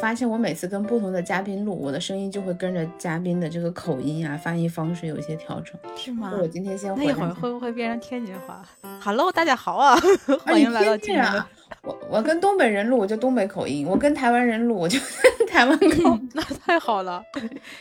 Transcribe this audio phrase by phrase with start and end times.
[0.00, 5.74] 发现我每次跟不同的嘉宾录，我的声音就会跟着嘉宾的这个口音啊、发音方式有一些调整。
[5.96, 6.32] 是吗？
[6.40, 8.62] 我今天先那一会儿会不会变成天津话
[9.02, 9.96] ？Hello，大家好啊，
[10.44, 11.42] 欢迎来到今天津。
[11.82, 14.98] 我我跟东北人录我就东北口音，我跟台湾人录我就
[15.48, 16.18] 台湾口。
[16.34, 17.22] 那太好了，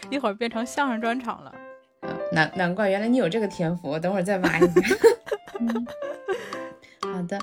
[0.09, 1.53] 一会儿变成相声专场了。
[2.31, 4.81] 难难怪原来你有这个天赋，我等会儿再挖一下。
[7.13, 7.39] 好的。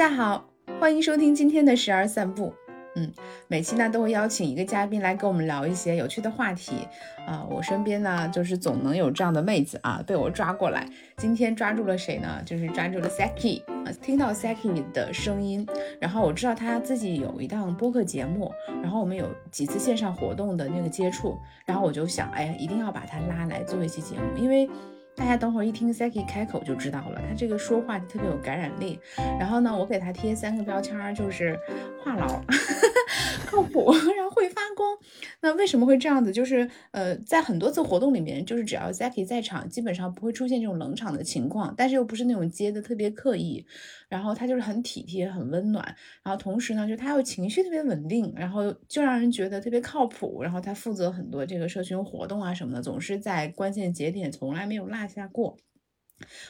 [0.00, 0.48] 大家好，
[0.80, 2.54] 欢迎收听今天的时而散步。
[2.96, 3.12] 嗯，
[3.48, 6.88] 每期呢都会邀请一个嘉宾来跟我们聊一些有趣的话题
[7.26, 7.46] 啊。
[7.50, 10.88] 我身边呢就是总能有这样的妹子啊，被我抓过来。
[11.18, 12.42] 今天抓住了谁呢？
[12.46, 13.92] 就是抓住了 Saki 啊。
[14.00, 15.68] 听到 Saki 的声音，
[16.00, 18.50] 然后我知道他自己有一档播客节目，
[18.82, 24.66] 然后我们有几次线上活动的那个接触，然后我就想，哎呀，一定要把他拉来做一期节目，因为。
[25.16, 28.98] 大家等会儿一听 Saki 开口就知道了，他这个说话就特别有感染力。
[29.38, 31.58] 然后呢，我给他贴三个标签，就是
[32.02, 32.40] 话痨、
[33.46, 33.92] 靠谱，
[34.40, 34.96] 会发光。
[35.42, 36.32] 那为什么会这样子？
[36.32, 43.66] 就是呃，在很多次活动里面，就是只要 Zaki 在场，基本上不会出现这种冷场的情况，但是又不是那种接的特别刻意。
[44.08, 45.84] 然后他就是很体贴、很温暖，
[46.24, 50.42] 然后同时呢，就他又情绪特别稳定，然后就让人觉得特别靠谱。
[50.42, 55.58] 然后他负责很多这个社群活动啊什么的，总是在关键节点从来没有落下过。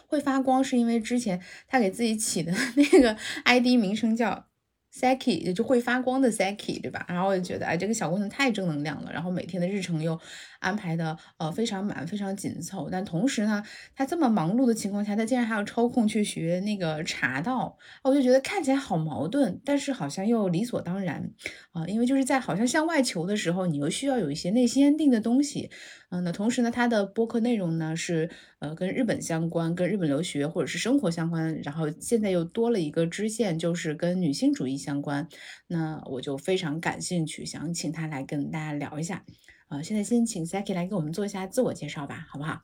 [0.06, 4.49] 会发光是因为之前他给自己起的 那个 ID 名称叫。
[4.92, 7.06] Saki 也就会发光的 Saki，对吧？
[7.08, 9.12] 然后我就觉得，哎，这个小姑娘太正能量了。
[9.12, 10.18] 然后每天的日程又
[10.58, 12.88] 安排的呃非常满，非常紧凑。
[12.90, 13.62] 但同时呢，
[13.94, 21.30] 她这么忙碌的情况下，她竟然还要抽空去学那个茶道，我就觉得看起来好矛盾，但是好像又理所当然
[21.72, 21.86] 啊。
[21.86, 25.70] 因为就是在好像向外求的时候，你又需要有一些内心安定的东西。
[26.10, 28.28] 嗯，那同时呢，他的播客内容呢是
[28.60, 35.26] 呃跟日本相关，跟日本留学或者是生活相关，然后现在又多了一个支线，就是跟女性主义相关。
[35.66, 39.24] 那我就非常感兴趣，想请他来跟大家聊一下。
[39.68, 42.60] 呃，现在先请 Saki 来给我们做一下自我介绍吧，好不好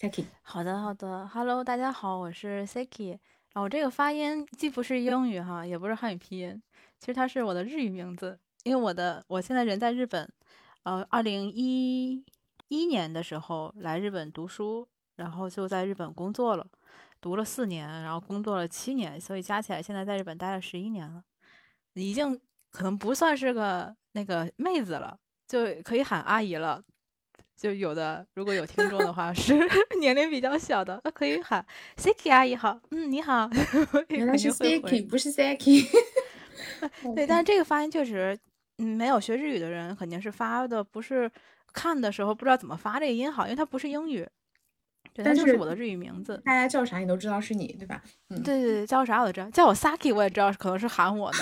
[0.00, 3.18] ？Saki，好的好的，Hello，大家好，我是 Saki。
[3.52, 6.62] 然后这个发音既不是英语哈，也不是汉语拼音，
[6.98, 10.32] 其实它是我的日语名字，因为我的我现在人在日本，
[10.84, 12.24] 呃，二零一。
[12.68, 16.66] 一年的时候来日本读书，然后就在日本工作了，
[17.20, 21.22] 读了四年，然后工作了七年，所以加起来现在在日本待了十一年了，
[21.94, 22.38] 已经
[22.70, 25.18] 可能不算是个那个妹子了，
[25.48, 26.82] 就可以喊阿姨了。
[27.56, 29.54] 就有的如果有听众的话 是
[29.98, 31.64] 年龄比较小的，那可以喊
[31.96, 33.48] Siki 阿姨好，嗯，你好，
[34.08, 35.86] 原来是 Siki 不是 Saki，
[37.16, 38.38] 对，但是这个发音确实，
[38.76, 41.30] 嗯，没有学日语的人肯定是发的不是。
[41.72, 44.26] 看的时候不知道怎么发这个音好，因为它不是英语，
[45.24, 46.40] 但就是我的日语名字。
[46.44, 48.02] 大家叫啥你都知道是你对吧？
[48.30, 51.38] 嗯，对对对，叫啥我都知道，叫我 Saki 我也知道可能是喊我的。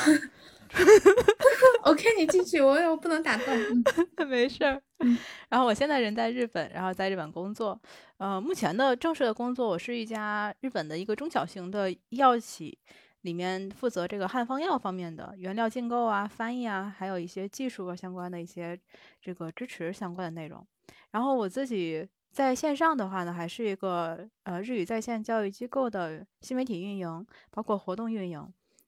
[1.85, 3.59] OK，你继续，我我不能打断。
[4.29, 4.81] 没事儿。
[5.49, 7.81] 然后我现在人在日本，然后在日本工作。
[8.17, 12.79] 呃，目前的正式的工作，我是一家日本的一个中小型的医药企。
[13.23, 18.79] 里面负责这个汉方药方面的原料进购啊、翻译啊，还有一些技术相关的一些
[19.19, 20.63] 这个支持相关的内容。
[21.11, 28.41] 然后我自己在线上的话呢，还是一个呃日语在线教育机构的新媒体运营，包括活动运营。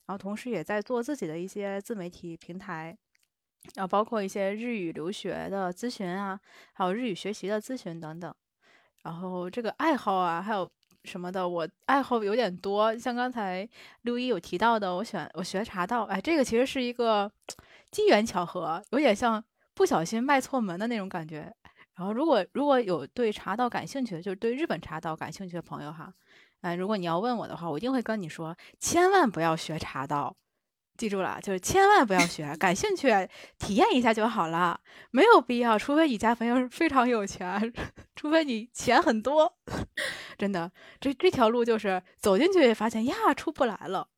[0.06, 2.96] 然后同时也在做自己的一些自媒体平台，
[3.74, 6.38] 然后包括一些日语留学的咨询啊，
[6.72, 8.34] 还有日语学习的咨询等等。
[9.04, 10.68] 然后这个爱好啊，还有。
[11.04, 13.68] 什么的，我爱好有点多，像刚才
[14.02, 17.30] 六一有提到的，我选我学茶道，哎，这个其实是一个
[17.92, 19.40] 机缘巧合，有点像
[19.72, 21.54] 不小心迈错门的那种感觉。
[21.96, 26.12] 然后，如果如果有对茶道感兴趣的，就是对日本茶道感兴趣的朋友哈，
[26.60, 30.36] 哎，如果你要问我的话，我一定会跟你说，千万不要学茶道。
[30.98, 33.08] 记住了，就是千万不要学，感兴趣
[33.58, 34.80] 体验一下就好了，
[35.10, 37.70] 没有必要，除非你家朋友非常有钱，
[38.14, 39.52] 除非你钱很多，
[40.38, 44.08] 真的，这这条路就是走进去发现呀，出不来了。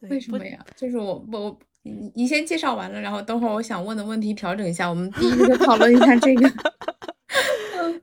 [0.00, 0.58] 为什么呀？
[0.74, 6.50] 就是我我你你先介绍完了，然后等会儿我想问的问题调整一下，我们第一个讨论一下这个。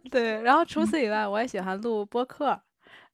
[0.10, 2.62] 对，然后除此以外，我也喜欢录播客。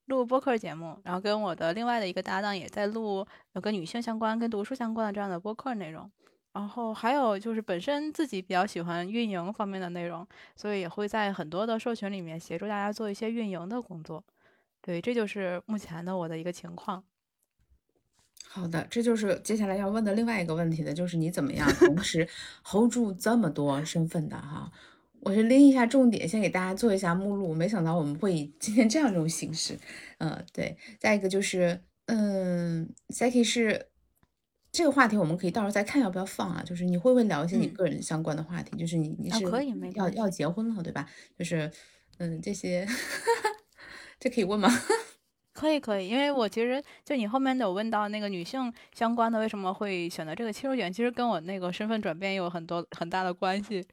[0.05, 6.09] 录播客节目，然后跟我的另外的一个搭档也在录有跟女性相关、跟读书相关的这样的播客内容。
[6.53, 10.25] 然后还有就是本身自己比较喜欢运营方面的内容，
[10.55, 14.23] 所以也会在很多的社群里面协助大家做一些运营的工作。
[14.81, 17.03] 对，这就是目前的我的一个情况。
[18.47, 22.25] 好的，这就是接下来要问的另外一个问题的，就是你怎么样同时
[22.63, 24.71] hold 住这么多身份的哈？
[25.21, 27.53] 我是拎一下重点，先给大家做一下目录。
[27.53, 29.77] 没想到我们会以今天这样一种形式，
[30.19, 30.77] 嗯，对。
[30.99, 33.87] 再一个就是，嗯，Saki 是
[34.71, 36.63] 这个话题，我们可以到时候再看要不要放啊。
[36.65, 38.77] 就是你会不会聊一些你个人相关的话题？
[38.77, 39.43] 就是你你是
[39.95, 41.09] 要要结婚了对吧？
[41.37, 41.69] 就是
[42.19, 42.87] 嗯这些，
[44.19, 44.69] 这可以问吗？
[45.53, 53.83] 可以可以，因为我其实就你后面有问到那个女性相关的为什么会选择这个切入点，其实跟我那个身份转变有很多很大的关系。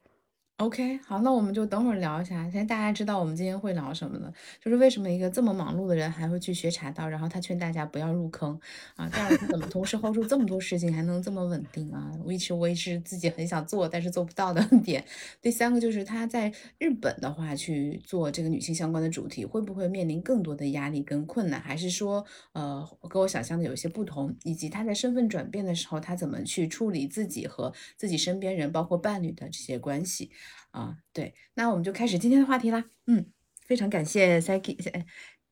[0.58, 2.44] OK，好，那我们就等会儿聊一下。
[2.44, 8.56] 现在大家知道我们今天会聊什么了，就是为什么一个这么忙碌的人还会去学茶道，然后他劝大家不要入坑
[8.94, 9.08] 啊。
[9.08, 15.04] 第二，他怎么同时 hold 住这么多事情还能这么稳定啊？which 我也是自己很想做但是做不到的点。
[15.42, 21.60] 第三个就是他在日本的话去做这个女性相关的主题，会不会面临更多的压力跟困难？
[21.60, 24.32] 还是说，呃，跟我想象的有些不同？
[24.44, 30.30] 以及他在身份转变的时候，他怎么去处理自己和自己身边人，包括伴侣的这些关系？
[30.74, 32.84] 啊，对，那我们就开始今天的话题啦。
[33.06, 33.24] 嗯，
[33.64, 34.76] 非常感谢 Saki，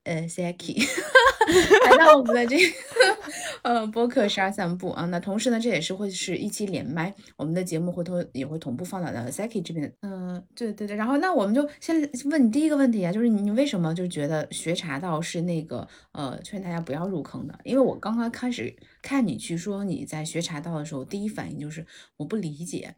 [0.02, 0.84] 呃，Saki
[1.88, 2.76] 来到我们的这个
[3.62, 5.04] 呃播客十二散步啊。
[5.06, 9.94] 那同时呢，这也是会是一期连麦，我们的节目回头也会同步放到的 Saki 这边。
[10.00, 10.96] 嗯，对对对。
[10.96, 17.56] 然后那我们就先问你第一个问题啊，就是你为什么就觉得学茶道是那个呃劝大家不要入坑的？
[17.62, 21.86] 因为我刚刚开始看你去说你在学茶道的时候，第一反应就是
[22.16, 22.96] 我不理解。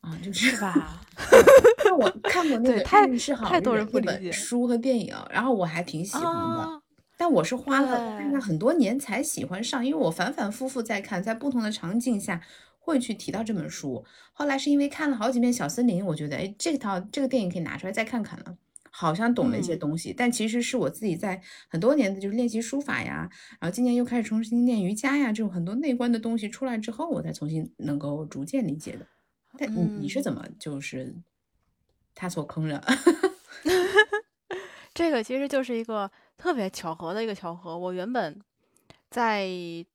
[0.00, 1.00] 啊，就是吧？
[1.84, 6.82] 那我看过那个太是好太多人不理解书和电影，然后我还挺喜欢的。
[7.16, 12.40] 但我是花了大概很多年才喜欢上，因为我反反复复在看，在不同的场景下
[12.78, 14.04] 会去提到这本书。
[14.32, 18.56] 后来是因为看了好几遍《小森林》，我觉得哎，这套这个电影可以拿出来再看看了，
[18.92, 20.14] 好像懂了一些东西。
[20.16, 23.28] 但其实是我自己在很多年的就是练习书法呀，
[23.58, 29.04] 然后今年又开始重新练瑜伽呀，这种很多内观的东西出来之后，我才重新能够逐渐理解的。
[29.58, 31.12] 但你你是怎么就是
[32.14, 32.82] 他所坑了？
[34.94, 37.76] 这个其实就是一个特别巧合的一个巧合。
[37.76, 38.40] 我原本
[39.10, 39.48] 在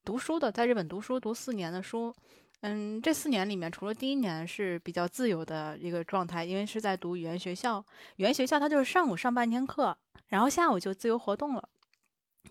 [0.03, 2.13] 读书的，在日本读书读四年的书，
[2.61, 7.83] 嗯，这四年里面，除了第一年是比较自由的一个状态，因为是在读语言学校，
[8.17, 11.69] 语言学校它就是上午上半天课，然后下午就自由活动了。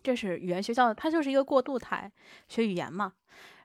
[0.03, 2.11] 这是语言学校，它就是一个过渡台，
[2.49, 3.13] 学语言嘛。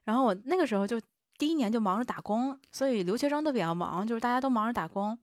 [0.04, 1.00] 然后我那个时候就。
[1.38, 5.18] 第一年就忙着打工，所以留学生都比较忙，就是大家都忙着打工，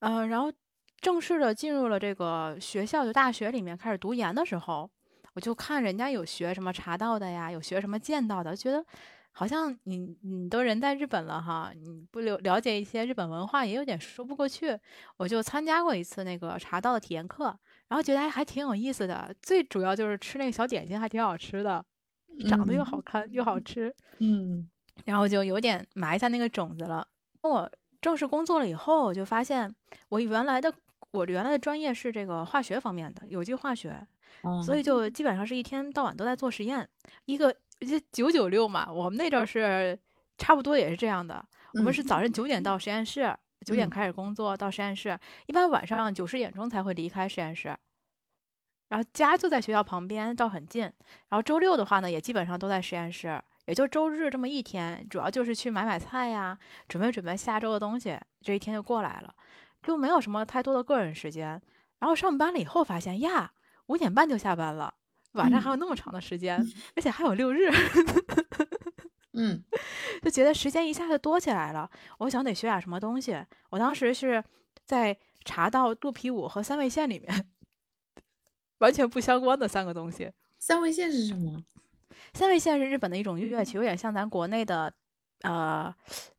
[0.00, 0.52] 嗯，然后
[1.00, 4.88] 正式的进入了这个学校，就大学里面开始读研的时候，
[5.34, 8.84] 我就看人家有学什么茶道的呀，有学什么剑道的，觉得
[9.32, 14.78] 好像你你都人在日本了哈，你不了了解一些日本文化也有点说不过去。
[15.16, 17.44] 我就参加过一次那个茶道的体验课，
[17.88, 21.84] 然后觉得还还挺有意思的，最主要就是吃那个小点心还挺好吃的，
[22.48, 24.68] 长得又好看又好吃，嗯。
[25.04, 27.06] 然后就有点埋下那个种子了。
[27.42, 29.74] 我正式工作了以后，我就发现
[30.08, 30.72] 我原来的
[31.10, 34.06] 我原来的专业是这个化学方面的有机化学，
[34.64, 36.88] 所以就基本上是一天到晚都在做实验。
[37.24, 39.98] 一个就九九六嘛，我们那阵儿是
[40.36, 41.44] 差不多也是这样的。
[41.74, 43.34] 我们是早上九点到实验室，
[43.64, 47.76] 九点开始工作到实验室，一般晚上九十点钟才会离开实验室。
[48.88, 50.82] 然后家就在学校旁边，倒很近。
[50.82, 53.40] 然后周六的话呢，也基本上都在实验室。
[53.68, 59.34] 也就周日这么一天，主要就是去买买菜呀，准备准备下周的东西，这一天就过来了，
[59.82, 61.60] 就没有什么太多的个人时间。
[61.98, 63.52] 然后上班了以后发现呀，
[63.88, 64.94] 五点半就下班了，
[65.32, 66.58] 晚上还有那么长的时间，
[66.96, 67.70] 而且还有六日，
[69.36, 69.62] 嗯，
[70.22, 71.90] 就觉得时间一下子多起来了。
[72.20, 74.42] 我想得学点什么东西，我当时是
[74.86, 75.14] 在
[75.44, 77.48] 查到肚皮舞和三味线里面
[78.80, 80.32] 完全不相关的三个东西。
[80.58, 81.62] 三味线是什么？
[82.34, 84.92] 三味线是日本的一种乐器，有点像咱国内的，
[85.42, 85.94] 呃，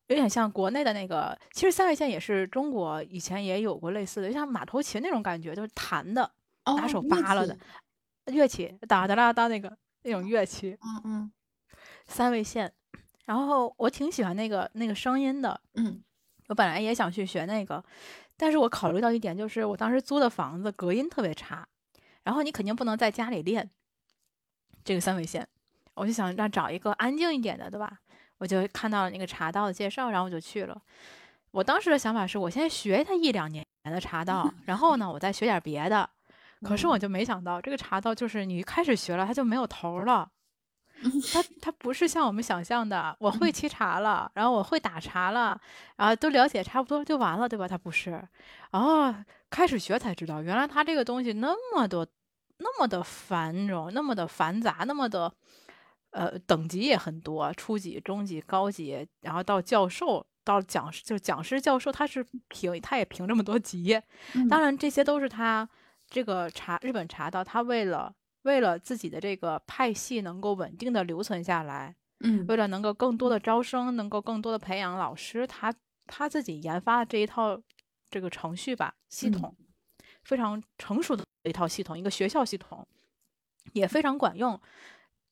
[0.07, 1.37] 有点像国内的那个。
[1.51, 6.31] 其实三味线也是中国以前也有过类似的，就像马头琴那种感觉，就是弹的，
[6.65, 7.57] 拿手扒拉的
[8.25, 10.77] 乐器，哒哒啦哒那个那种乐器。
[10.81, 11.31] 嗯嗯，
[12.05, 12.71] 三味线。
[13.25, 15.59] 然后我挺喜欢那个那个声音的。
[15.75, 16.03] 嗯，
[16.47, 17.83] 我本来也想去学那个，
[18.35, 21.67] 但是我考虑到一点，就是我当时租的房子隔音特别差，
[22.23, 23.69] 然后你肯定不能在家里练
[24.83, 25.47] 这个三味线。
[25.99, 27.99] 我就想让找一个安静一点的，对吧？
[28.37, 30.81] 我就看到了那个茶道的介绍，然后我就去了。
[31.51, 36.09] 我当时的想法是我先学他一两年的茶道， 然后呢，我再学点别的。
[36.63, 40.29] 可是我就没想到，这个茶道就是你一开始学了，它就没有头了。
[41.33, 45.59] 它它不是像我们想象的，我会沏茶了，然后我会打茶了，
[45.97, 47.67] 然后都了解差不多就完了，对吧？
[47.67, 48.21] 它不是。
[48.71, 49.13] 哦，
[49.49, 52.05] 开始学才知道，原来它这个东西那么多，
[52.57, 55.33] 那么的繁荣，那么的繁杂，那么的。
[56.11, 64.01] 呃，等级也很多，初级、中级、高级，然后到教授，到讲师，就是讲师教授，他是评，他也评这么多级。
[64.33, 64.47] 嗯。
[64.47, 65.67] 当然，这些都是他
[66.09, 72.45] 这个茶日本茶道，他为了为了自己的这个派系能够稳定的留存下来，嗯。
[72.47, 75.73] 为了能够更多的招生，能够更多的培养老师，他
[76.07, 77.61] 他自己研发的这一套
[78.09, 79.31] 这个程序吧系嗯。
[79.33, 79.55] 统，
[80.23, 82.87] 非常成熟的一套系统，一个学校系统，
[83.73, 84.59] 也非常管用，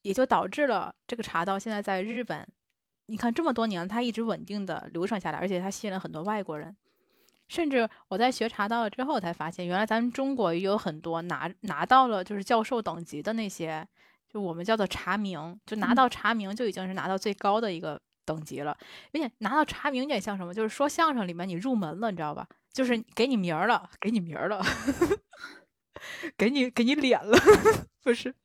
[0.02, 2.48] 也就导致了这个茶道现在在日本，
[3.08, 6.76] 你看这么多年，它一直稳定的流传下来，而且它吸引了很多外国人。
[7.48, 13.88] 甚至我在学茶道了之后才发现，原来咱们中国也有很多拿拿到了就是教授等级的那些，
[14.28, 18.78] 就我们叫做茶名，就拿嗯到茶名就已经是拿到最高的一个等级了。
[19.14, 22.46] 而且拿到茶名有点像什么，就是说相声里面你入门了，你知道吧？
[22.74, 24.62] 就是给你名儿了，给你名儿了，
[26.38, 27.38] 给你给你脸了，
[28.04, 28.36] 不是，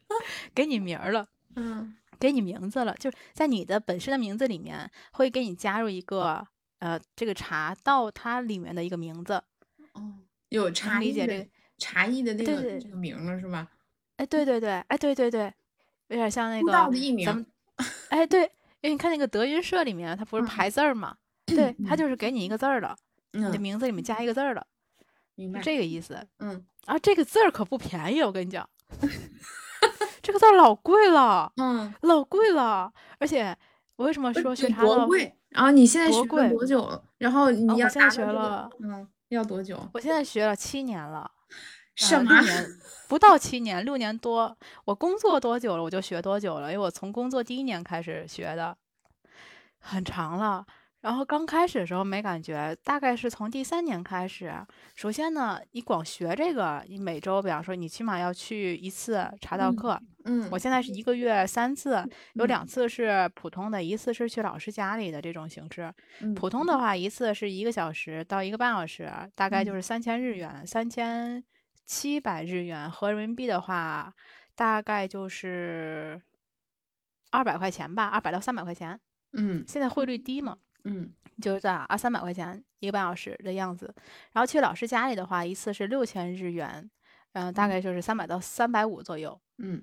[0.55, 1.27] 给你名儿了。
[1.57, 6.47] 嗯给你名字了，就是在你的本身的名字里面会给你加入一个
[6.79, 9.43] 呃这个茶到它里面的一个名字。
[9.95, 10.15] 哦，
[10.51, 13.69] 有茶理解这个茶艺的那个这个名了是吧？
[14.17, 15.53] 哎，对对对，哎对对对，
[16.09, 17.47] 有点像那个的艺名咱们，
[18.11, 18.43] 哎对，
[18.83, 22.97] 因为你看那个德云社里面它不是嗯排字儿嘛，对，它嗯就是给你一个字儿了，
[23.33, 24.65] 你的嗯，名字里面加一个字儿了，
[25.35, 25.65] 明白是。
[25.65, 26.25] 这个意思。
[26.39, 28.69] 嗯啊，这个字儿可不便宜，我跟你讲，
[30.23, 33.57] 这个字儿老贵了，嗯，老贵了，而且
[33.97, 34.95] 我为什么说学是茶道？
[34.95, 35.37] 多贵？
[35.49, 37.03] 然后你现在学了多久了？
[37.19, 39.77] 然后你要哦现在学了嗯，要多久？
[39.93, 41.31] 我现在学了七年了。
[41.95, 42.35] 什么？
[42.35, 42.67] 呃年
[43.09, 44.57] 不到七年，六年多。
[44.87, 48.75] 我工作多久了，我就学多久了，因为我从工作第一年开始学的，
[49.79, 50.65] 很长了。
[51.03, 54.55] 然后刚开始的时候没感觉，大概是从第三年开始。
[54.95, 60.01] 首先呢，你光学这个，你每周，比方说你起码要去一次茶道嗯课。
[60.25, 61.97] 嗯，我现在是一个月三次，
[62.35, 65.93] 有嗯两次是普通的，一次是去老师家里的这种形式。
[66.21, 71.43] 嗯普通的话，一次是一个小时到一个半小时，大概就嗯是三千日元，三千
[71.85, 74.15] 七百日元，合人民币的话，
[74.55, 76.23] 大概就是
[77.33, 79.01] 二百块钱吧，二百到三百块钱。
[79.33, 83.93] 嗯现在汇率低嘛，嗯就是在二三百块钱一个半小时的样子。
[84.33, 86.91] 然后去老师家里的话，一次是六千日元，
[87.33, 89.41] 嗯、大概就是三百到三百五左右。
[89.59, 89.83] 嗯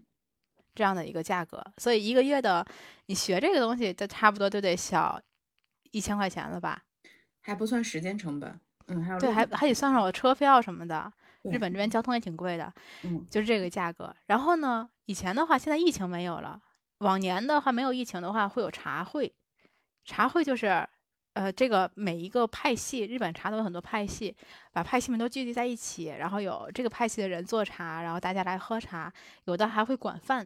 [0.76, 2.66] 这样的一个价格，所以一个月的
[3.08, 5.20] 你学这个东西，就差不多就得小
[5.92, 6.84] 一千块钱了吧？
[7.42, 8.58] 还不算时间成本。
[8.88, 11.12] 嗯，还有对，还还得算上我车票什么的。
[11.44, 12.72] 日本这边交通也挺贵的，
[13.04, 14.16] 嗯就是这个价格。
[14.28, 16.62] 然后呢，以前的话，现在疫情没有了，
[17.00, 19.34] 往年的话没有疫情的话会有茶会，
[20.10, 20.88] 茶会就是。
[21.34, 24.36] 呃，这个每一个派系，日本茶都有很多派系，
[24.74, 29.14] 把派系们都聚集在一起，然后有这个派系的人做茶，然后大家来喝茶，
[29.46, 30.40] 有的还会管饭。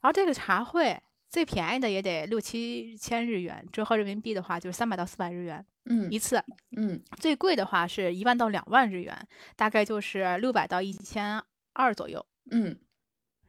[0.00, 0.98] 然后这个茶会
[1.28, 6.42] 最便宜的也得六七千日元，折合人民币的话就是三百到四百日元嗯一次。
[6.76, 11.42] 嗯最贵的话是一万到两万日元，大概就是六百到一千
[11.74, 12.24] 二左右。
[12.52, 12.78] 嗯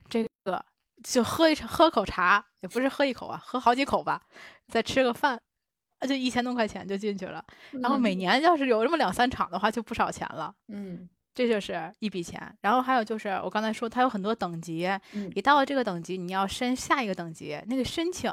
[0.10, 0.66] 这个
[1.04, 4.24] 就喝一喝口茶，也不是喝一口啊，喝好几口吧，
[4.68, 5.40] 再吃个饭，啊
[6.08, 7.44] 就一千多块钱就进去了。
[7.82, 10.54] 然后每年要是有这么两三场的话，就不少钱了。
[10.68, 11.08] 嗯。
[11.32, 15.32] 这就是一笔钱，然后还有就是我刚才说，它有很多等级，嗯。
[15.34, 18.30] 你到了这个等级，你要申下一个等级，那个申请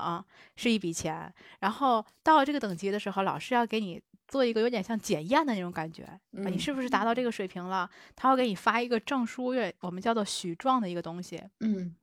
[0.56, 7.88] 是一笔钱，然后到了这个等级的时候，老师要给你做一个有点像检验的那种感觉，啊，你嗯是不是达到这个水平了？
[8.16, 11.94] 他会给你发一个证书，我们叫做许状的一个东西，嗯。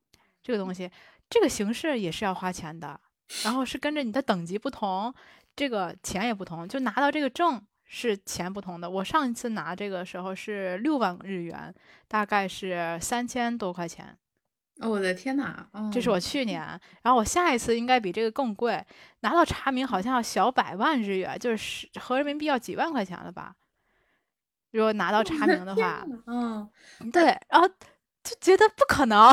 [0.41, 0.89] 这个东西，
[1.29, 2.99] 这个形式也是要花钱的，
[3.43, 5.13] 然后是跟着你的等级不同，
[5.55, 7.61] 这个钱也不同，就拿到这个证。
[7.85, 8.89] 是钱不同的。
[8.89, 11.71] 我上一次拿这个时候是六万日元，
[12.07, 14.17] 大概是三千多块钱。
[14.79, 15.67] 哦，我的天呐！
[15.73, 16.59] 哦、这是我去年，
[17.03, 18.83] 然后我下一次应该比这个更贵，
[19.19, 23.53] 拿到查明好像要小百万日元，就是合人民币要几万块钱了吧？
[24.71, 26.67] 如果拿到查明的话，嗯，
[27.11, 27.67] 对，然后
[28.23, 29.31] 就觉得不可能。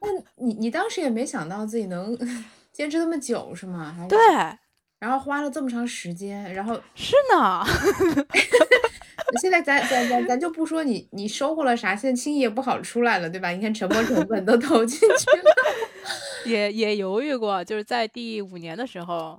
[0.00, 0.08] 那
[0.44, 2.18] 你你当时也没想到自己能
[2.72, 3.94] 坚持这么久是吗？
[3.96, 4.18] 还对，
[4.98, 7.64] 然后花了这么长时间，然后是呢。
[9.40, 13.50] 现在咱咱咱咱就不说你你收获了啥，现在轻易也不好出来了，对吧？
[13.50, 15.54] 你看沉没成本都投进去了。
[16.46, 19.38] 也也犹豫过，就是在第五年的时候，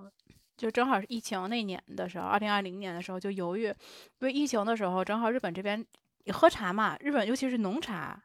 [0.57, 3.73] 就正好是疫情那年的时候，二零二零年的时候就犹豫，因
[4.19, 5.83] 为疫情的时候正好日本这边
[6.25, 8.21] 你喝茶嘛，日本尤其是浓茶，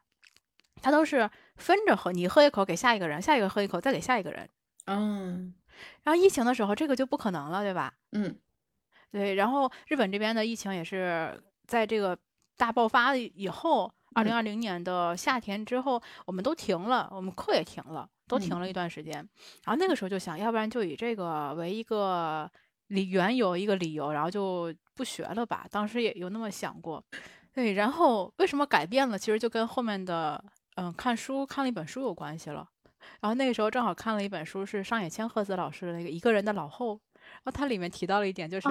[0.81, 4.49] 它都是分着喝，你喝一口给下一个人，下一个喝一口再给下一个人。
[4.85, 5.53] 嗯
[6.03, 7.93] 然后疫情的时候，这个就不可能了，对吧？
[8.11, 8.35] 嗯
[9.11, 12.17] 对，然后日本这边的疫情也是在这个
[12.57, 19.15] 大爆发以后，二零二零年的夏天之后，我们都停了，我们课也停了，都停了一段时间。
[19.65, 22.49] 然后那个时候就想，要不然就以这个为一个
[22.87, 25.67] 理原由一个理由，然后就不学了吧。
[25.69, 27.03] 当时也有那么想过。
[27.53, 29.15] 对，然后为什么改变了？
[29.15, 30.43] 其实就跟后面的
[30.75, 32.67] 嗯看书看了一本书有关系了。
[33.21, 36.95] 然后那个时候正好看了一本书，是上野千鹤子老师的那个《一个人的老后》。
[37.25, 38.67] 然后它里面提到了一点，就是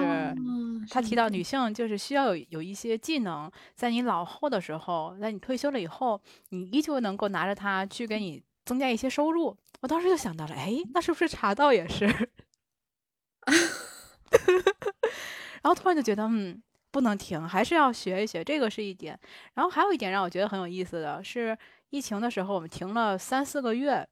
[0.89, 9.57] 他提到女性就是需要有有一些技能，在你老后的时候，在你退休了以后，你依旧能够拿着它去给你增加一些收入。
[9.81, 12.05] 我当时就想到了，哎，那是不是茶道也是？
[15.63, 16.61] 然后突然就觉得，嗯，
[16.91, 19.19] 不能停，还是要学一学，这个是一点。
[19.55, 21.57] 然后还有一点让我觉得很有意思的是，
[21.89, 24.07] 疫情的时候我们停了三四个月，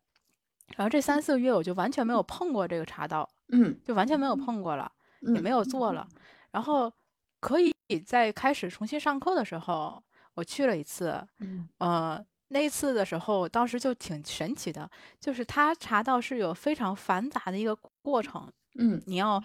[0.77, 4.91] 然后这三四个月我就完全没有碰过这个茶道，嗯，就完全没有碰过了，
[5.33, 6.07] 也没有做了。
[6.51, 6.91] 然后
[7.39, 7.73] 可以
[8.05, 10.01] 在开始重新上课的时候，
[10.33, 19.41] 我去了一次，嗯，呃，那一次的时候，当时就挺神奇的，就是它茶道是有非常繁杂的一个过程，嗯，你要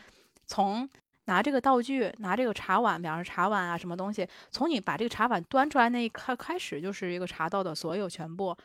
[0.47, 0.89] 从
[1.27, 8.57] 拿这个道具，拿这个茶碗，比方说茶碗啊什么东西，从你把这个茶碗端出来那一刻开始，就是一个茶道的所有全部。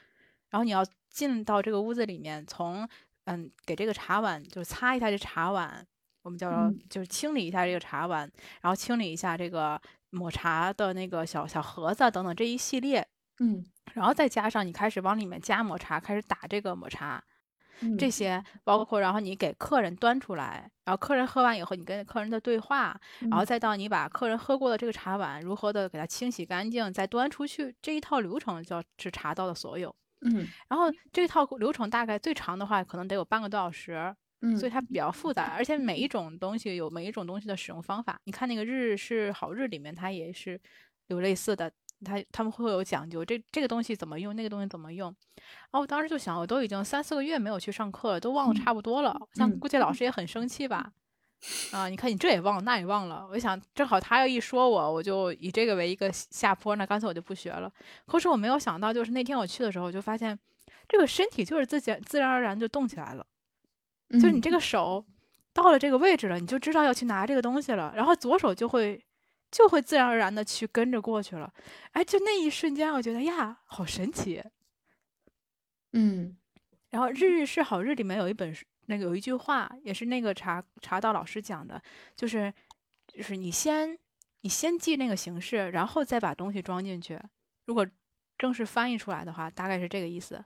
[0.52, 2.88] 然后你要进到这个屋子里面，从
[3.26, 5.84] 嗯给这个茶碗就擦一下这茶碗，
[6.22, 8.32] 我们叫就是清理一下这个茶碗，
[8.62, 9.82] 然后清理一下这个
[10.12, 13.08] 抹茶的那个小小盒子等等这一系列，
[13.40, 17.24] 嗯，然后再加上你开始往里面加抹茶，开始打这个抹茶。
[17.98, 29.96] 这嗯些包括，然后你给客人端出来，然后客人喝完以后，你跟客人的对话，然后再到你把客人喝过的这个茶碗如何的给它清洗干净，再端出去，这一套流程叫是茶道的所有。
[30.22, 38.20] 嗯然后这套流程大概最长的话，可能得有半个多小时，嗯，所以它比较复杂，而且每一种东西有每一种东西的使用方法。
[38.26, 40.60] 你看那个日是好日里面，它也是
[41.08, 41.72] 有类似的，
[42.04, 45.08] 它他们会有讲究，这这个东西怎么用，那个东西怎么用。
[45.38, 50.92] 然后我当时就想，我都已经三四个月没有去上课了，都忘了差不多了，像嗯估计老师也很生气吧。
[51.72, 53.28] 啊，你看你这也忘了，那也忘了。
[53.32, 57.72] 我想正好他要一说我，我就以这个为一个下坡，那干脆我就不学了。
[58.06, 60.38] 可是我没有想到，就是那天我去的时候，我就发现
[60.88, 63.26] 这个身体就是自己自然而然就动起来了。
[64.12, 65.04] 就是你这个手
[65.54, 69.04] 到了这个位置了，你就知道要去拿这个东西了，然后左手就会
[69.50, 71.52] 就会自然而然的去跟着过去了。
[71.94, 74.44] 哎，就那一瞬间，我觉得呀，好神奇。
[75.94, 76.38] 嗯
[76.90, 81.82] 然后《日日是好日》里面有一本书，那个有一句话，也是那个茶茶道老师讲的，
[82.14, 82.54] 就是
[83.08, 83.98] 就是你先
[84.42, 87.18] 你先记那个形式，然后再把东西装进去。
[87.66, 87.88] 如果
[88.38, 90.44] 正式翻译出来的话，大概是这个意思：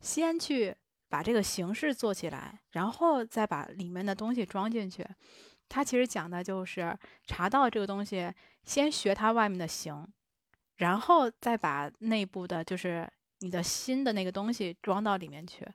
[0.00, 0.72] 先去
[1.08, 5.04] 把这个形式做起来，然后再把里面的东西装进去。
[5.68, 10.06] 它其实讲的就是茶道这个东西，先学它外面的形，
[10.76, 15.66] 然后再把内部的，就是你的新的那个东西装到里面去。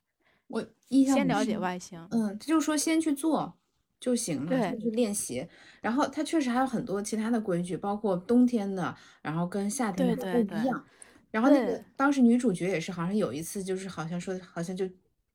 [0.54, 3.58] 我印象先了解外形，嗯，就是说先去做
[4.00, 5.48] 就行了，对先去练习。
[5.82, 10.86] 然后它确实还有很多其他的规矩，包括冬天的，然后跟夏天不一样。
[11.32, 14.88] 然后那个当时女主角也是，好像有一次就是好像说，好像就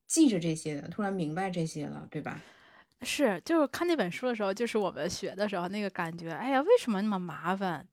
[0.07, 2.41] 记着这些的，突然明白这些了，对吧？
[3.03, 7.85] 是就是看那本书的时候，就是我们学的时候那个感觉，哎呀，为什么那么麻烦？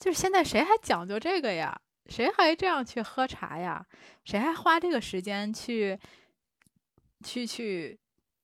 [0.00, 1.80] 就是现在谁还讲究这个呀？
[2.06, 3.86] 谁还这样去喝茶呀？
[4.24, 5.96] 谁还花这个时间去
[7.22, 7.98] 去去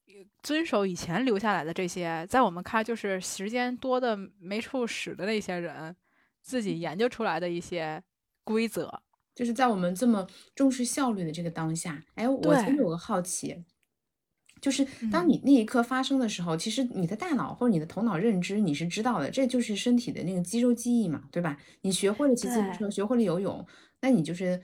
[0.07, 5.95] 呃遵守以前留下来的这些，在我们看就是时间多的没处使的那些人
[6.41, 8.03] 自己研究出来的一些
[8.45, 9.03] 规则。
[9.35, 13.65] 就是在我们这么重视效率的这个当下，哎，我其实有个好奇，
[14.61, 21.57] 就是当嗯你那一刻发生的时候，其实你的大脑或者你的头脑认知你是知道的，这就是身体的那个肌肉记忆嘛，对吧？
[21.83, 23.65] 你学会了骑自行对车，学会了游泳，
[24.01, 24.61] 那你就是，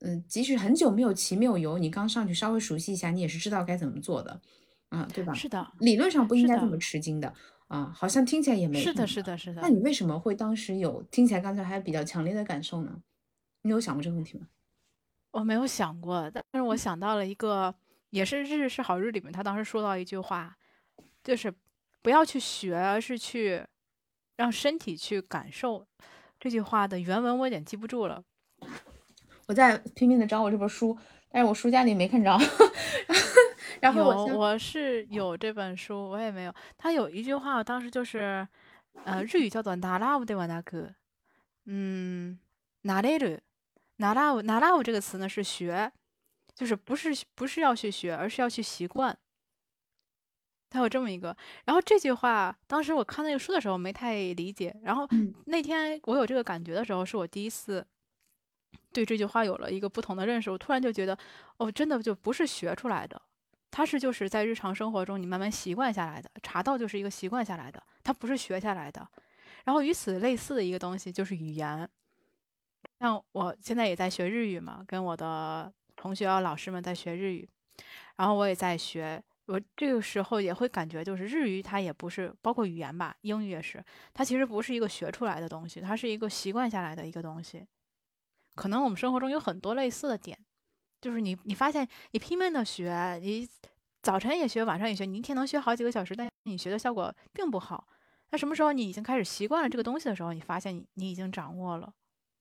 [0.00, 4.40] 嗯、即使很久没有骑没有游，你刚上去稍微熟悉一下，你也是知道该怎么做的，
[4.90, 5.32] 啊，对吧？
[5.34, 7.32] 是的，理论上不应该这么吃惊的
[7.68, 9.68] 啊，好像听起来也没是的，是的，是的那。
[9.68, 13.02] 你为什么会当时有听起来刚才还比较强烈的感受呢？
[13.62, 14.46] 你有想过这个问题吗？
[15.32, 17.74] 我没有想过，但是我想到了一个，
[18.10, 20.56] 也是《日日是好日》里面他当时说到一句话，
[21.24, 21.52] 就是
[22.00, 23.62] 不要去学，而是去
[24.36, 25.86] 让身体去感受。
[26.38, 28.22] 这句话的原文我有点记不住了。
[29.47, 30.97] 我在拼命的找我这本书，
[31.29, 32.37] 但是我书架里没看着。
[33.79, 36.53] 然后有，我先我是有这本书，我也没有。
[36.77, 38.47] 他有一句话，当时就是，
[39.03, 40.93] 呃，日语叫做“나라우ではなく”，
[41.65, 42.37] 嗯，
[42.83, 45.91] 나래르，나라우，나라우这个词呢是学，
[46.53, 49.17] 就是不是不是要去学，而是要去习惯。
[50.69, 57.85] 它有这么一个，然后这句话，当时我看那个书的时候没太理解，然后嗯那天我有这个感觉的时候，是我第一次
[58.96, 60.50] 对这句话有了一个不同的认识。
[60.50, 61.16] 我突然就觉得，
[61.58, 63.20] 哦，真的就不是学出来的，
[63.70, 69.06] 它是就是在日常生活中你慢慢习惯下来的，茶道就是一个习惯下来的，它不是学下来的。
[69.64, 71.86] 然后与此类似的一个东西就是语言，
[72.98, 77.46] 像我现在也在学日语嘛，跟我的同学啊老师们在学日语，
[78.16, 79.22] 然后我也在学。
[79.46, 83.80] 我这个时候也会感觉，就是日语它也不是，包括语言吧，英语也是，
[84.12, 87.64] 它其实不是一个学出来的东西，它是一个习惯下来的一个东西。
[88.56, 90.36] 可能我们生活中有很多类似的点，
[91.00, 93.48] 就是你你发现你拼命的学，你
[94.02, 97.86] 早晨也学，晚上也学，你一天能学好几个小时，但你学的效果并不好。
[98.30, 101.92] 那什么时候你已经开始习惯了这个东西的时候，你发现你你已经掌握了。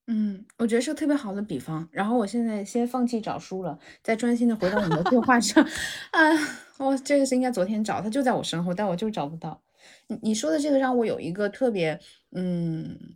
[0.07, 1.87] 嗯，我觉得是个特别好的比方。
[1.91, 5.63] 然后我现在先放弃找书了，再专心的回到你的对话上。
[6.11, 6.31] 啊，
[6.77, 9.61] 我这个是应该昨天找，它就在我身后，但我就找不到。
[10.07, 11.99] 你你说的这个让我有一个特别，
[12.31, 13.15] 嗯。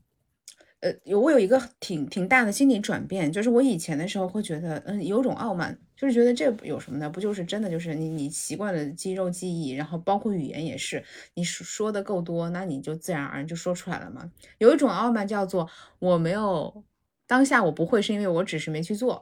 [0.82, 7.10] 呃，我有一个挺挺大的心理转变，就是我以前的时候会觉得，嗯，有种傲慢，就是觉得这有什么呢？
[7.10, 14.32] 不就是真的就是你你习惯了肌肉记忆，然后包括语言也是，你说的够多，那你就自然而然就说出来了嘛。
[14.60, 16.84] 有一种傲慢叫做我没有
[17.28, 19.22] 当下我不会，是因为我只是没去做，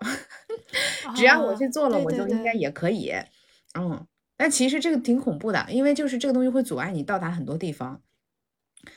[1.16, 3.12] 只要我去做了，我就应该也可以。
[3.74, 4.06] 嗯，
[4.38, 8.04] 但其实这个挺恐怖的，因为就是这个东西会阻碍你到达很多地方。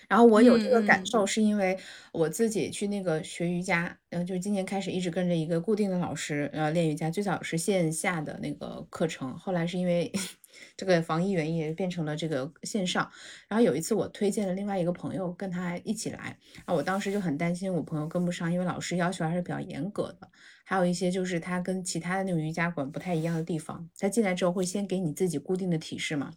[0.08, 1.78] 然后我有这个感受，是因为
[2.12, 7.10] 我自己去那个学瑜伽，然后就是今年开始一直跟着一个固定的老师，呃，练瑜伽。
[7.10, 10.12] 最早是线下的那个课程，后来是因为
[10.76, 13.10] 这个防疫原因，变成了这个线上。
[13.48, 20.28] 然后有一次我推荐了另外一个朋友跟他一起来，啊，我当时就很担心我朋友跟不上，因为老师要求还是比较严格的，
[20.64, 23.88] 还有一些就是他跟其他的那种瑜伽馆不太一样的地方。
[23.98, 26.32] 他进来之后会先给你自己固定的体式嘛。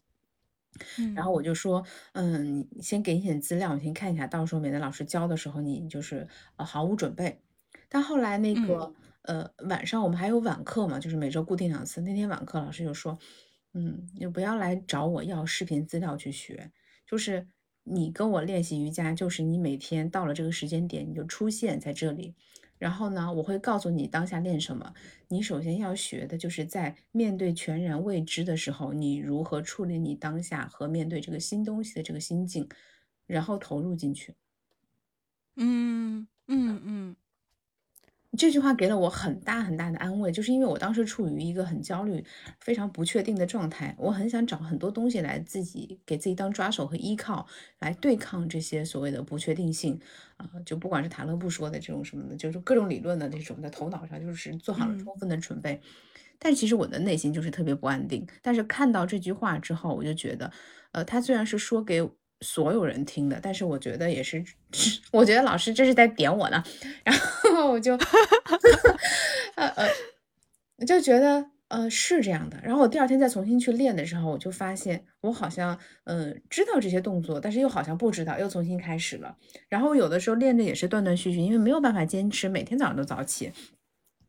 [1.15, 1.83] 然后我就说，
[2.13, 7.39] 嗯，你先给你点资料，我先看一下，到时候免得老师教的时候你就是呃毫无准备。
[7.89, 12.01] 但后来那个呃晚上我们还有晚课嘛，就是每周固定两次。
[12.01, 13.17] 那天晚课老师就说，
[13.73, 16.71] 嗯，你不要来找我要视频资料去学，
[17.05, 17.47] 就是
[17.83, 22.33] 你跟我练习瑜伽，就是你每天到了这个时间点你就出现在这里。
[22.83, 24.93] 然后呢，我会告诉你当下练什么。
[25.29, 32.67] 你首先要学的就是在面对全然未知的时候，你如何处理你当下和面对这个新东西的这个心境，
[33.25, 34.35] 然后投入进去。
[35.57, 37.15] 嗯嗯嗯。
[38.35, 42.23] 这句话给了我很大很大的安慰，就是因为我当时处于一个很焦虑、
[42.59, 47.45] 非常不确定的状态，我很想找很多东西来自己给自己当抓手和依靠，
[47.79, 49.99] 来对抗这些所谓的不确定性
[50.37, 55.79] 啊，就不管是塔勒布说的这种什么的，就是各种理论的那种，在头脑上就是做好了充分的准备，
[56.39, 58.27] 但其实我的内心就是特别不安定。
[58.41, 60.51] 但是看到这句话之后，我就觉得，
[60.91, 62.09] 呃，他虽然是说给。
[62.43, 64.43] 所有人听的，但是我觉得也是，
[65.11, 66.63] 我觉得老师这是在点我呢，
[67.03, 67.97] 然后我就，
[69.55, 72.59] 呃 呃，就觉得呃是这样的。
[72.61, 79.35] 然后我第二天再重新去练的时候，我就发现我好像嗯知道这些动作，但是又好像不知道，又重新开始了。
[79.69, 83.51] 然后有的时候练着也是断断续续，因为没有办法坚持每天早上都早起，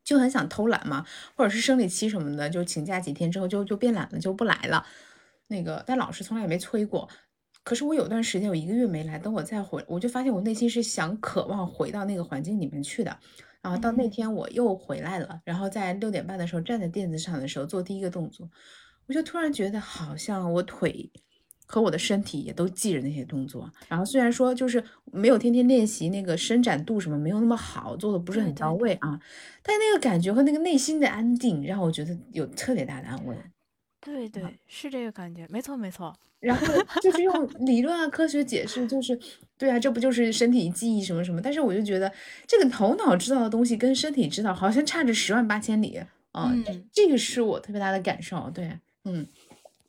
[0.03, 4.85] 就很想偷懒嘛，或者是生理期什么的，就请假几天之后就就变懒了，就不来了。
[5.47, 7.07] 那个，但老师从来也没催过。
[7.65, 13.17] 可是我有段时间，我一个月没来，等我再回，我就发现我内心是想渴望回到那个环境里面去的。
[13.61, 18.47] 然后到那天我又回来了，然后在六点半的时候站在垫子上的时候做第一个动作，
[19.07, 21.11] 我就突然觉得好像我腿
[21.65, 23.67] 和我的身体也都记着那些动作。
[23.87, 29.19] 然后虽然说就是没有天天练习那个伸展度什么没有那么好，做的不是很到位啊，
[29.63, 33.35] 但那个感觉和那个内心的安定让我觉得有特别大的安慰。
[34.05, 36.15] 对对，是这个感觉，没错没错。
[36.39, 36.67] 然后
[37.01, 39.19] 就是用理论啊、科学解释，就是
[39.57, 41.41] 对啊，这不就是身体记忆什么什么？
[41.41, 42.13] 但是我就觉得
[42.45, 45.99] 这个头脑知道的东西跟身体知道好像差着十万八千里
[46.33, 46.53] 啊。
[46.91, 48.47] 这个是我特别大的感受。
[48.51, 49.25] 对，嗯，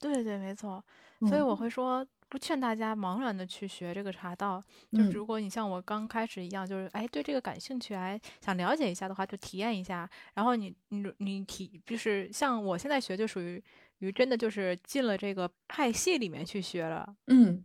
[0.00, 0.83] 对对，没错。
[1.29, 4.62] 所以我会说，不劝大家茫然的去学这个茶道。
[4.92, 10.09] 就如果你像我刚开始一样，就是哎对这个感兴趣，哎想了解一下的话，就体验一下。
[10.33, 13.62] 然后你你你体就是像我现在学就属于。
[13.98, 17.64] 于真的就是进了这个派系里面去学了，嗯，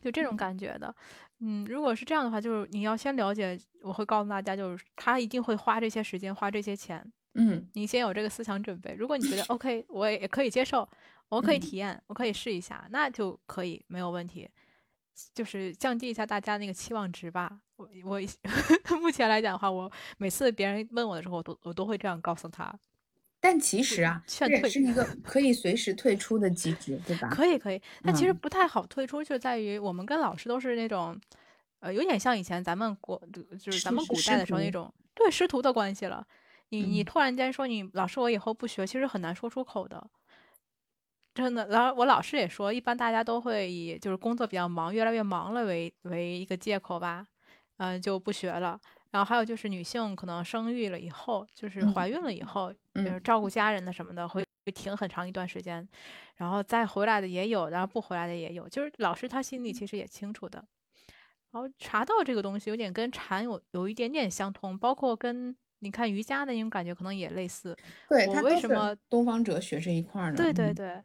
[0.00, 0.94] 就这种感觉的，
[1.40, 7.04] 嗯，如果是这样的话，就是你要先了解，我会告诉大家，就是他一定会花这些时间，花这些钱，
[7.34, 8.94] 嗯，你先有这个思想准备。
[8.94, 10.88] 如果你觉得 OK，我也可以接受，
[11.28, 14.48] 我可以体验，我可以试一下，那就可以没有问题，
[15.34, 17.60] 就是降低一下大家那个期望值吧。
[17.76, 18.20] 我我
[19.00, 22.70] 目前来讲的话，我每次别人问我的时候，我都我都会这样告诉他。
[23.40, 27.30] 但其实啊，劝退是一个 可以随时退出的机制，对吧？
[27.30, 31.18] 可以可以，但其实不太好退出，就在于我们跟老师都是那种，
[31.80, 33.20] 呃，有点像以前咱们国
[33.58, 36.26] 就是咱们古代的时候那种对师徒的关系了。
[36.68, 40.06] 你你突然间说你老师我以后不学，其实很难说出口的。
[41.34, 41.66] 真的。
[41.68, 47.26] 然后我老师也说，一般大家都会以就是工作比较忙，越来越忙了为为一个借口吧，
[47.78, 48.78] 嗯，就不学了。
[49.10, 55.86] 然后还有就是女性可能生育了以后，就是怀孕了以后，就是照顾家人的什么的，会会停很长一段时间，
[56.36, 58.68] 然后再回来的也有，然后不回来的也有。
[58.68, 60.64] 就是老师他心里其实也清楚的。
[61.52, 67.76] 然后茶道这个东西有点跟禅有有一点点相通，包括跟你看瑜伽的那种感觉可能也类似。
[68.08, 70.36] 对，我为什么东方哲学这一块呢？
[70.36, 71.02] 对对对，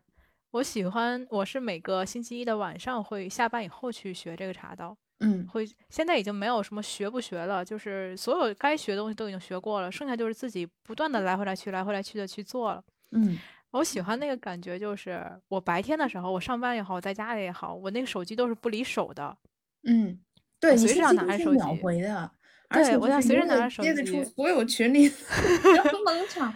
[0.52, 4.96] 我喜欢，我是每个星期一的晚上会下班以后去学这个茶道。
[5.20, 12.84] 嗯，会现在已经没有什么学不学了，就是所有该学的东西都已经学过了，剩下就是自己不断的来回来去，来回来去的去做了。
[13.12, 13.38] 嗯，
[13.72, 19.38] 我喜欢那个感觉，就是我白天的时候，我上班也好，我在家里也好，我那个手机都是不离手的。
[19.84, 20.20] 嗯，
[20.60, 21.62] 对，随时要拿着手机。
[21.82, 22.32] 回的，
[22.70, 23.90] 对，我要随时拿着手机。
[23.90, 25.08] 接得出所有群里
[26.06, 26.54] 冷场。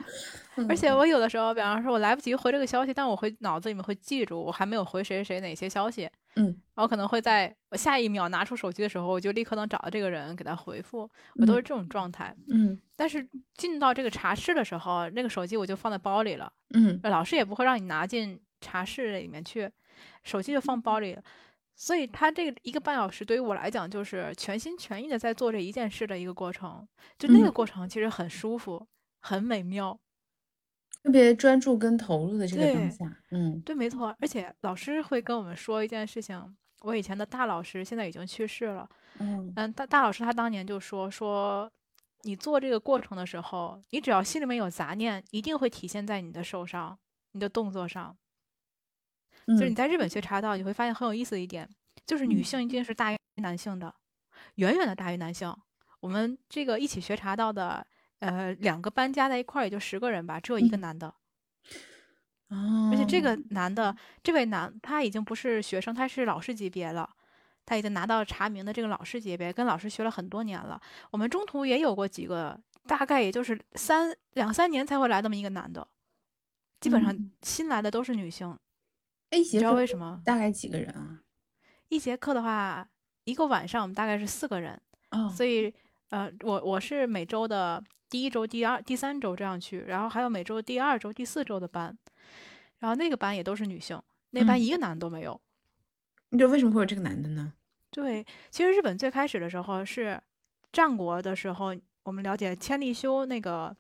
[0.68, 6.46] 而且我有的时候，比方说，我来不及回这个消息，但我会脑子里面会记住我还没有回谁谁哪些消息，嗯，
[6.76, 12.80] 然后可能会在我下一秒拿出手机的时候，我就立刻能找到这个人给他回复，我都是这种状态，嗯。
[12.96, 19.70] 但是进到这个茶室的时候，那个手机我就放在包里了，嗯，老师也不会让你拿进茶室里面去，
[20.24, 21.24] 手机就放包里了，
[21.76, 26.86] 所以他这个一个半小时对于我来讲就是全心全意的在做这一件事的一个过程，
[27.18, 28.86] 就那个过程其实很舒服，
[29.22, 29.98] 很美妙。
[31.02, 34.14] 特别专注跟投入的这个当下，嗯，对，没错。
[34.20, 38.88] 而且老师会跟我们说一件事情，我以前的大老师现在已经去世了，
[39.20, 41.72] 嗯嗯，大大老师他当年就说说，
[42.24, 47.00] 你做这个过程的时候，你只要心里面有杂念，一定会体现在你的手上、
[47.32, 48.16] 你的动作上。
[49.48, 51.68] 就是你在日本学茶道，你会发现很有意思的一点，
[52.06, 53.96] 就是女性一定是大于男性的，
[54.56, 55.56] 远远的大于男性。
[56.02, 57.88] 我们这个一起学茶道的。
[58.20, 61.08] 呃，两个班加在一块儿也就十个人吧，只有一个男的，
[62.50, 67.10] 哦，而且这个男的，这位男他已经不是学生，他是老师级别了，
[67.66, 70.82] 他已经拿到查明的这个老师级别，跟老师学了很多年了。
[71.12, 75.88] 我们中途也有过几个，大概也就是三两三年才会来那么一个男的，
[76.82, 78.58] 基本上新来的都是女性。
[79.32, 80.22] 你知道为什么？
[80.26, 81.22] 大概几个人啊？
[81.88, 82.86] 一节课的话，
[83.24, 85.74] 一个晚上我们大概是四个人，哦，所以
[86.10, 87.82] 呃，我我是每周的。
[88.10, 91.96] 第一周、第二、第三周这样去，然后还有每周第二周、第四周的班，
[92.80, 95.40] 然后那个班也都是女性，那班一个男的都没有。
[96.30, 97.54] 你知道为什么会有这个男的呢？
[97.92, 100.22] 对，其实日本最开始的时候是
[100.72, 103.76] 战国的时候，我们了解千利休那个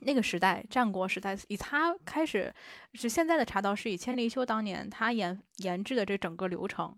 [0.00, 2.52] 那个时代，战国时代以他开始，
[2.94, 6.96] 是现在的茶道是以千利休当年他研研制的这整个流程，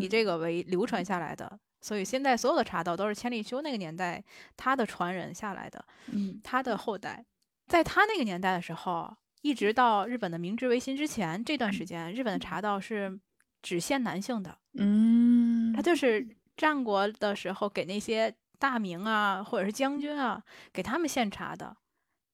[0.00, 1.58] 以这个为流传下来的。
[1.80, 4.22] 所以现在所有的茶道都是千利休那个年代
[4.56, 7.24] 他的传人下来的，嗯，他的后代，
[7.66, 13.18] 在他那个年代的时候，一直到日本的明治维新之前这段时间，日本的茶道是
[13.62, 21.76] 只限男性的，嗯，他就是战国的时候给那些大名啊或者是将军啊给他们献茶的，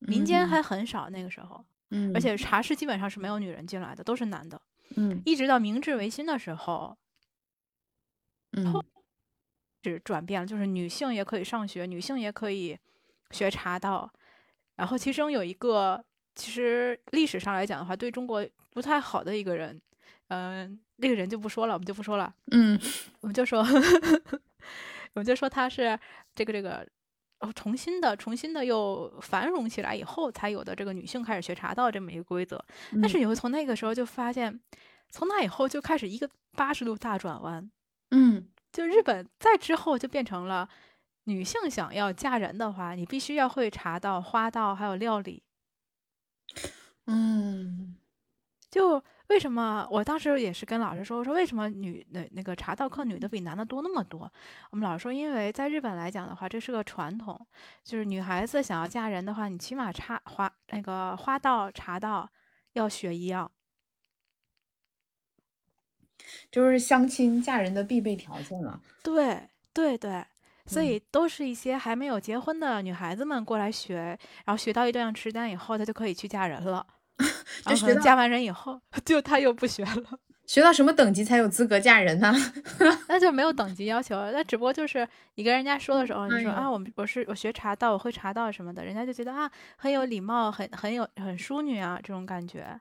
[0.00, 0.64] 民间还。
[0.64, 2.34] 很少那个时候，嗯，而且。
[2.38, 4.58] 茶室基本上是没有女人进来的，都是男的，
[4.96, 6.96] 嗯，一直到明治维新的时候，
[8.52, 8.82] 嗯。
[9.90, 12.78] 是转变了，就是女性也可以上学，女性也可以
[13.30, 14.10] 学茶道。
[14.76, 19.80] 然后其中有一个，其实历史上来讲的话，对中国不太好的一个人，
[20.28, 22.34] 嗯，那个人就不说了，我们就不说了。
[22.50, 22.76] 嗯，
[23.20, 23.60] 我们就说，
[25.14, 25.96] 我们就说他是
[26.34, 26.84] 这个这个，
[27.38, 32.62] 哦，重新的、重新的又繁荣起来以后才有的这个女性开始学茶道这么一个规则。
[33.00, 34.60] 但是你会从那个时候就发现，
[35.08, 37.70] 从那以后就开始一个八十度大转弯。
[38.10, 38.48] 嗯。
[38.74, 40.68] 就日本再之后就变成了，
[41.24, 45.40] 女性想要嫁人的话，你必须要会茶道、花道还有料理。
[47.06, 47.94] 嗯，
[48.68, 54.28] 就为什么我当时也是跟老师说，我说为什么女那那个茶道课女的比男的多那么多？
[54.72, 57.46] 我们老师说，因为在日本来讲的话，这是个传统，
[57.84, 62.28] 就是女孩子想要嫁人的话，你起码茶花那个花道、茶道
[62.72, 63.48] 要学一样。
[66.50, 68.80] 就是相亲嫁人的必备条件了。
[69.02, 70.24] 对对对，
[70.66, 76.86] 所以都是一些还没有结婚的女孩子们过来学，然后学到一段时间以后，她就可以去嫁人了。
[77.64, 80.18] 然后嫁完人以后， 就她又不学了。
[80.46, 82.30] 学到什么等级才有资格嫁人呢？
[83.08, 92.78] 那就没有等级要求，那只不过就是你跟人家说的时候，你说啊，我们我是我学茶道，我会茶道什么的，人家就觉得啊，很有礼貌，很很有很淑女啊这种感觉。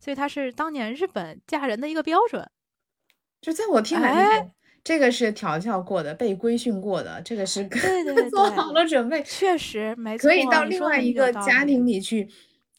[0.00, 2.44] 所以它是当年日本嫁人的一个标准。
[3.46, 4.50] 就在我听来，
[4.82, 12.28] 这个是调教过的，被规训过的，这个是对对 做好了准备，确实没错，可以到另外一个家庭里去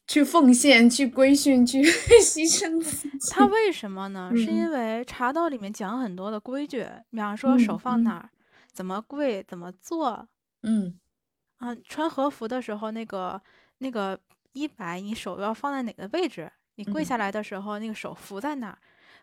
[0.06, 1.82] 去奉献、去规训、去
[2.20, 3.30] 牺牲自己。
[3.30, 4.30] 他为什么呢？
[4.36, 8.28] 是嗯因为茶道里面讲很多的规矩，比方说手放哪儿，
[8.70, 10.28] 怎么跪，怎么做
[10.64, 10.98] 嗯
[11.56, 11.74] 啊。
[11.82, 13.40] 穿和服的时候，那个
[13.78, 14.20] 那个
[14.52, 16.52] 衣摆，你手要放在哪个位置？
[16.74, 18.78] 你跪嗯下来的时候，那个手扶在哪儿？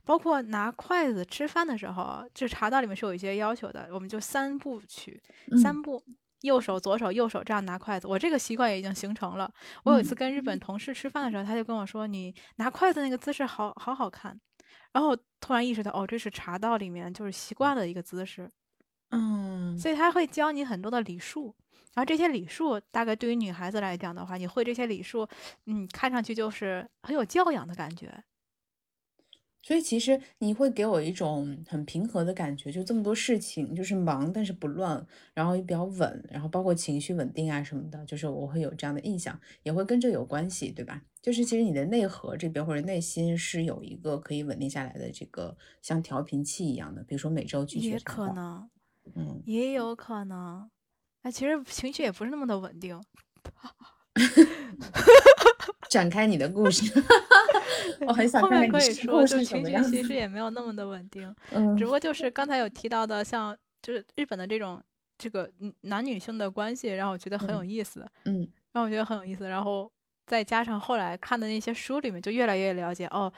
[0.06, 6.02] 包括拿筷子吃饭的时候，这茶道里面是有一些要求的，我们就三步曲，嗯三步，
[6.42, 8.08] 右手、左手、右手这样拿筷子。
[8.08, 9.52] 我这个习惯也已经形成了。
[9.84, 14.40] 我有一次嗯跟日本同事吃饭的时候，他就跟我说：“你拿筷子那个姿势好好好看。”
[14.94, 18.50] 然后我突然意识到，哦，这是茶道里面就是习惯的一个姿势，
[19.12, 21.56] 嗯所以他会教你很多的礼数。
[21.96, 25.28] 然后这些礼数，大概对于女孩子来讲的话，你会这些礼数，
[25.66, 28.24] 嗯，看上去就是很有教养的感觉。
[29.66, 41.02] 所以其实你会给我一种很平和的感觉，就这么多事情，就是忙但是不乱，然后也比较稳，然后包括情绪稳定啊什么的，就是我会有这样的印象，也会跟这有关系，对吧？
[41.20, 48.70] 就是其实你的内核这边或者内心是有一个可以稳定下来的这个像调频器一样的，比如说每周去学也可能，
[49.16, 50.70] 嗯，也有可能。
[51.24, 53.02] 哎，其实情绪也不是那么的稳定。
[55.90, 56.92] 展开你的故事，
[58.08, 59.92] 我很想看看你面可以说，就情绪。
[59.92, 64.82] 其实也没有那么的稳定，嗯只不过就是刚才有提到的，像就是日本的这种
[65.18, 69.48] 这个嗯男女性的关系，让我觉得很有嗯意思，嗯让我觉得很有意思。
[69.48, 69.92] 然后
[70.26, 73.32] 再加上后来看的那些书里面，就越来越了解哦，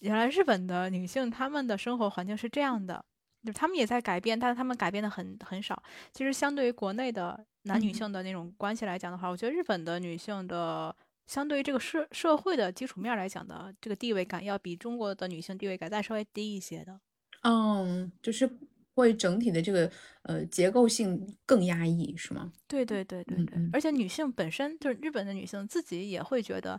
[0.00, 3.04] 原来日本的女性她们的生活环境是这样的，
[3.44, 5.82] 就她们也在改变，但是她们改变的很很少。
[6.12, 10.94] 其实相对于国内的男女嗯性的那种关系来讲的话，我觉得日本的女性的。
[11.30, 17.00] 相对于这个社社会的基础面来讲的，这个地位感要比中国的女性地位感再稍微低一些的。
[17.42, 18.50] 嗯，就是
[18.94, 19.88] 会整体的这个
[20.22, 22.52] 呃结构性更压抑，是吗？
[22.66, 26.76] 对对对对对，嗯嗯而且女性本身就是日本的女性自己也会觉得，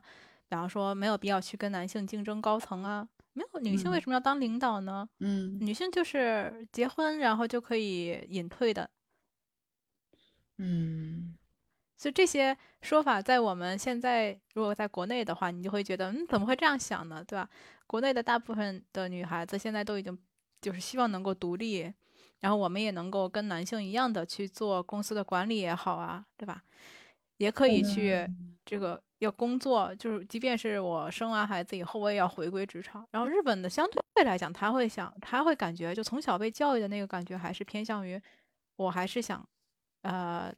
[0.49, 5.07] 比方说没有必要去跟男性竞争高层啊，没有女性为嗯什么要当领导呢？
[5.21, 8.89] 嗯女性就是结婚然后就可以隐退的，
[10.57, 11.37] 嗯
[12.01, 17.23] 所以这些说法在我们现在如果在国内的话，你就会觉得，嗯，怎么会这样想呢？
[17.23, 17.47] 对吧？
[17.85, 20.17] 国内的大部分的女孩子现在都已经
[20.59, 21.93] 就是希望能够独立，
[22.39, 26.63] 然后我们也能够跟男性一样的去做公司的管理也好啊，对吧？
[27.37, 33.07] 也可以去嗯这个要工作，就是即便是我生完孩子以后，我也要回归职场。
[33.11, 38.19] 然后日本的相对来讲，他会想，他会感觉就从小被教育的那个感觉，还是偏向于
[38.77, 39.47] 我还是想，
[40.01, 40.51] 呃，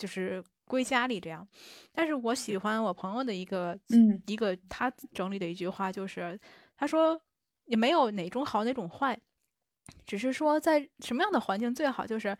[0.00, 1.46] 就是归家里这样。
[1.92, 6.40] 但是我喜欢我朋友的一个嗯一个他整理的一句话，就是
[6.74, 7.20] 他说
[7.66, 9.20] 也没有哪种好哪种坏，
[10.06, 12.36] 只是说在什么样的环境最好，就是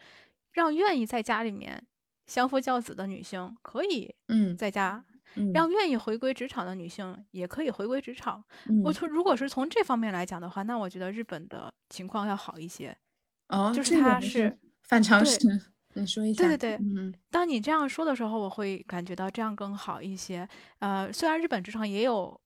[0.52, 1.86] 让愿意在家里面
[2.26, 8.42] 相夫教子的女性可以嗯在家，嗯，让愿意回归职场的女性也可以回归职场。
[8.82, 12.96] 我嗯从如果是从这方面来讲的话，那我觉得日本的情况要好一些。
[13.48, 15.38] 哦，就是这个还它是反常对识，
[15.94, 16.42] 你说一下。
[16.46, 20.48] 对对对嗯当你这样说的时候，我会感觉到这样更好一些。
[20.78, 22.40] 呃，虽然日本职场也有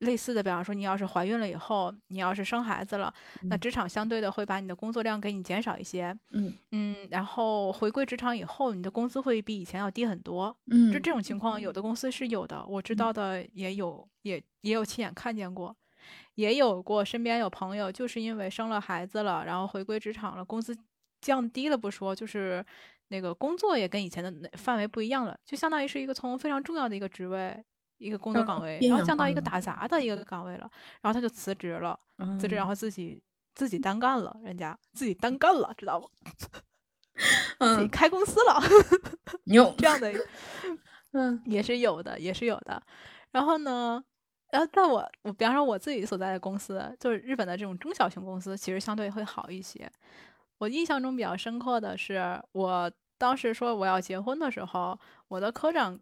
[0.00, 6.16] 类似的，比方说你要是怀孕了以后，你要是生孩子了，那嗯职场相对的会把你的工作量给你减少一些。
[6.30, 10.56] 嗯嗯，然后回归职场以后，你的工资会比以前要低很多。
[10.70, 15.76] 嗯，就这种情况，有的公司是有的，我知道的也有，也也有亲眼看见过，
[16.36, 20.76] 也有过身边有朋友就是因为生了孩子了，然后回归职场了，工资
[21.20, 22.64] 降低了不说，就是
[23.08, 27.64] 那个工作也跟以前的那范围不一样了，就相当于是一个从非常重要的一个职位。
[28.00, 31.98] 一个工作嗯岗位，然后降到一个打杂的一个岗位了，然后他就辞职了，
[32.38, 33.20] 辞职然后后自己
[33.56, 36.08] 自己单干了，人家自己单干了，知道不？
[37.58, 38.62] 自己嗯开公司了，
[39.46, 40.24] 牛这样的一个
[41.14, 42.80] 嗯也是有的，也是有的。
[43.32, 44.00] 然后呢，
[44.52, 49.90] 然后在我我比方说我自己所在的公司，就是日本的这种中小型公司，其实相对会好一些。
[50.58, 55.98] 我印象中比较深刻的是，我当时说我要结婚的时候，我的科长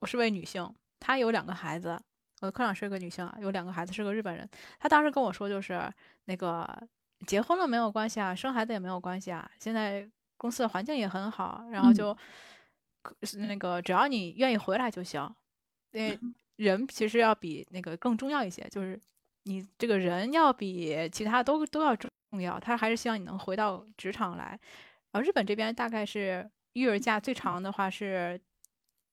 [0.00, 0.68] 我是位女性，
[1.00, 2.00] 她有两个孩子。
[2.40, 4.48] 我的科长是个女性啊，有两个孩子，是个日本人。
[4.80, 5.80] 她当时跟我说，就是
[6.24, 6.68] 那个
[7.24, 9.48] 结婚了没有关系啊，生孩子也没有关系啊。
[9.60, 12.18] 现在公司的环境也很好，然后嗯就、
[13.22, 15.32] 是那个只要你愿意回来就行。
[15.92, 16.18] 因为
[16.56, 19.00] 人其实要比那个更重要一些，就是
[19.44, 22.58] 你这个人要比其他都都要重要。
[22.60, 24.58] 他还是希望你能回到职场来。
[25.10, 28.40] 然后日本这边大概是育儿假最长的话是，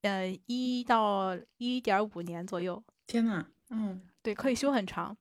[0.03, 2.81] 呃，一到一点五年左右。
[3.07, 5.15] 天呐，嗯对，可以休很长。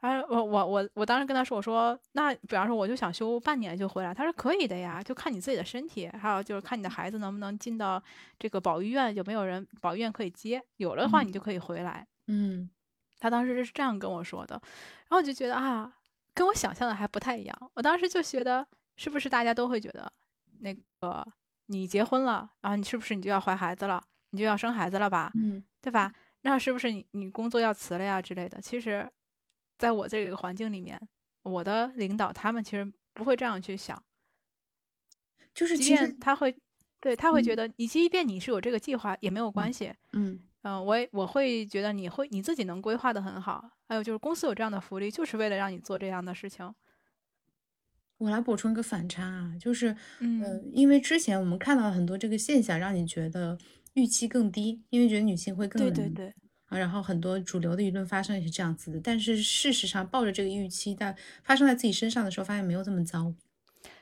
[0.00, 8.00] 然后我我我我当时跟他说，我说那比方说我就想休半年就回来，他说可以的呀，就看你自己的身体，还有就是看你的孩子能不能进到
[8.38, 12.06] 这个保育院，有没有人保育院可以接，有了的话你就可以回来。
[12.26, 12.68] 嗯，
[13.18, 15.92] 他当时是这样跟我说的，然后我就觉得啊，
[16.34, 17.70] 跟我想象的还不太一样。
[17.74, 20.12] 我当时就觉得，是不是大家都会觉得，
[20.60, 21.26] 那个
[21.66, 25.32] 你结婚了，然后你是不是你就要怀孩子了，你就要生孩子了吧？
[25.34, 26.12] 嗯，对吧？
[26.42, 28.60] 那是不是你你工作要辞了呀之类的？
[28.60, 29.10] 其实，
[29.78, 31.00] 在我这个环境里面，
[31.42, 34.00] 我的领导他们其实不会这样去想，
[35.52, 36.56] 就是即便他会，
[37.00, 46.74] 对他会觉嗯得你即便你是有这个计划也没有关系，嗯嗯，我也我会觉得你会你自己能规划的很好，还有就是公司有这样的福利，就是为了让你做这样的事情。
[48.18, 53.56] 我来补充一个反差啊，就是，呃嗯，因为之前我们看到很多这个现象，让你觉得
[53.94, 61.14] 预期更低，因为觉得女性会更冷对对对，啊，然后很多主流的舆论发生也是这样子的，但是事实上抱着这个预期，但
[61.44, 63.32] 发生在自己身上的时候，发现没有这么糟，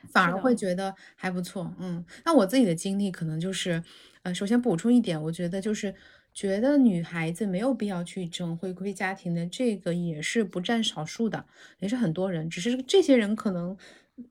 [0.09, 1.75] 反而，会觉得还不错。
[1.77, 3.83] 嗯，那我自己的经历可能就是，
[4.23, 5.93] 呃，首先补充一点，我觉得就是
[6.35, 11.45] 觉得女孩子没有必要去争回归家庭的，这个也是不占少数的，
[11.79, 13.75] 也是很多人，只是这些人可能。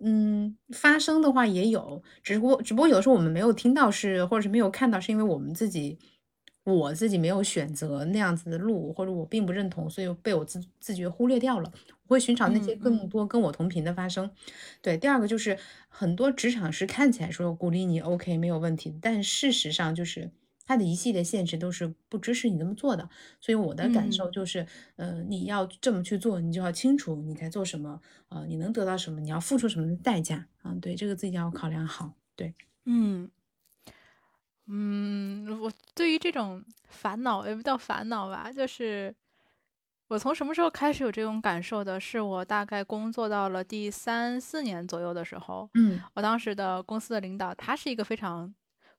[0.01, 5.99] 嗯，发生的话也有，只不过只不过有的时候我们没有听到是，或者是没有看到，是因为我们自己，
[6.65, 11.71] 我自己没有选择那样子的路，或者我并不认同，所以被我自自觉忽略掉了。
[12.07, 14.31] 我会寻找那些嗯更嗯多跟我同频的发生。
[14.81, 15.59] 对，第二个就是
[15.91, 20.31] 很多职场是看起来说鼓励你 OK 没有问题，但事实上就是
[20.67, 23.09] 它的一系列限制都是不支持你这么做的。
[23.41, 32.12] 所以我的感受嗯就是，呃，你要这么去做，你就要清楚你在做什么，呃，你能得到什么，你要付出什么的代价啊，对，这个自己要考量好。
[32.37, 32.55] 对，
[32.87, 33.31] 嗯
[34.67, 39.15] 嗯，我对于这种烦恼也不叫烦恼吧，就是
[40.09, 42.01] 我从什么时候开始有这种感受的？
[42.01, 48.55] 是我大概工作到了第三四年左右的时候，嗯我当时的公司的领导他是一个非常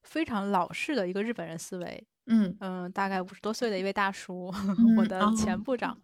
[0.06, 6.00] 非常老式的一个日本人思维，嗯嗯，大概五十多岁的一位大叔， 嗯，我的前哦，部长，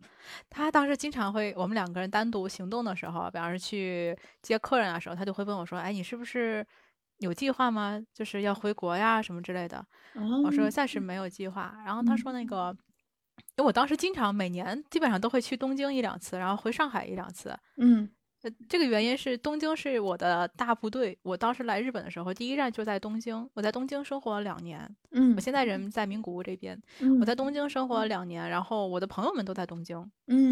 [0.49, 6.65] 他当时经常会，我们两个人单独行动的时候，比方说去接客人的时候，他就会问我说：“哎，你是不是
[7.19, 8.01] 有计划吗？
[8.13, 9.85] 就是要回国呀什么之类的。”
[10.43, 11.75] 我说哦，暂时没有计划。
[11.85, 12.75] 然后他嗯说那个，
[13.55, 17.57] 因为我当时经常每年基本上都会去东京一两次，然后回上海一两次。
[17.77, 18.09] 嗯
[18.43, 24.79] 呃，这个原因是东京是我的大部队，我当时来日本的时候，第一站就在东京，我在东京生活了两年。
[25.11, 29.97] 我嗯现在人在名古屋这边，我嗯在东京生活了两年，然后我的朋友们都在东京，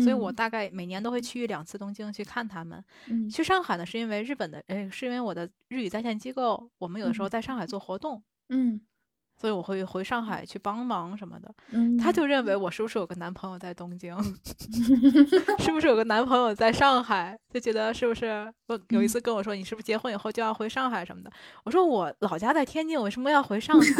[0.03, 2.83] 所以我嗯大概每年都会去一两次东京去看他们。
[3.07, 3.27] 嗯。
[3.29, 7.31] 去上海呢，是因为日本的，呃，是因为我的日语在线机构，我们有的时候嗯。
[7.31, 8.79] 在上海做活动，嗯
[9.39, 11.49] 所以我会回上海去帮忙什么的。
[11.71, 14.13] 嗯，他就认为我是不是有个男朋友在东京，
[15.59, 18.51] 是不是有个男朋友在上海，就觉得是不是？
[18.67, 21.31] 我有一次跟我说，你是不是结婚以后就要回上海什么的？
[21.63, 23.87] 我说我老家在天津，我为什么要回上海？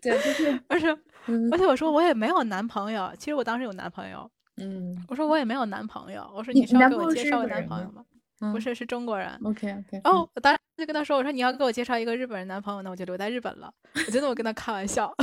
[0.00, 0.96] 对，就是 而且
[1.26, 4.30] 嗯而且我说我也没有男朋友，其实我当时有男朋友。
[4.56, 7.46] 嗯，我说我也没有男朋友，我说你你是要给我介绍个？
[7.48, 8.04] 男朋友吗？
[8.40, 9.38] 不嗯是，是中国人。
[9.44, 13.72] ，OK OK，然后我当时就跟他说，我说你要给我介绍一个日本人男朋友，那我就留在日本了。
[13.94, 15.14] 我就那么跟他开玩笑，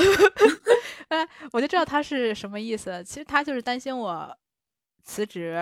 [1.09, 3.03] 哎，我就知道他是什么意思。
[3.03, 4.38] 其实他就是担心我
[5.03, 5.55] 辞职，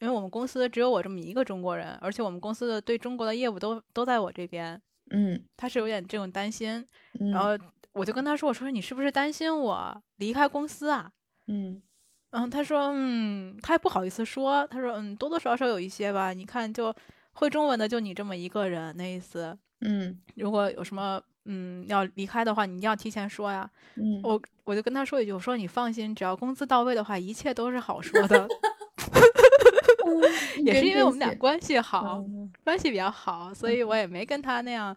[0.00, 4.80] 因为我们公司只有我这么一个中国人，而且我们公司的对中国的业务都都在我这边，
[5.10, 6.86] 嗯他是有点这种担心。
[7.12, 11.10] 然嗯后我就跟他说，我说你是不是担心我离开公司啊？
[11.46, 11.80] 嗯
[12.30, 16.32] 嗯，他说，嗯，他也不好意思说，他说，嗯，多多少少有一些吧。
[16.32, 16.94] 你看，就
[17.32, 19.56] 会中文的就你这么一个人，那意思。
[19.80, 23.68] 嗯如果有什么，嗯，要离开的话，你一定要提前说呀。
[23.94, 28.46] 嗯，我我就跟他说一句，我说你放心，只要工资到位的话，一切都是好说的。
[30.64, 34.94] 也是因为我们俩关系好，嗯关系比较好，所以我也没跟他那样，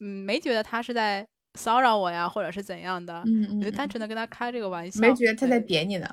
[0.00, 3.22] 嗯，没觉得他是在骚扰我呀，或者是怎样的。
[3.26, 6.08] 嗯嗯，我就单纯的跟他开这个玩笑，没觉得他在点你呢。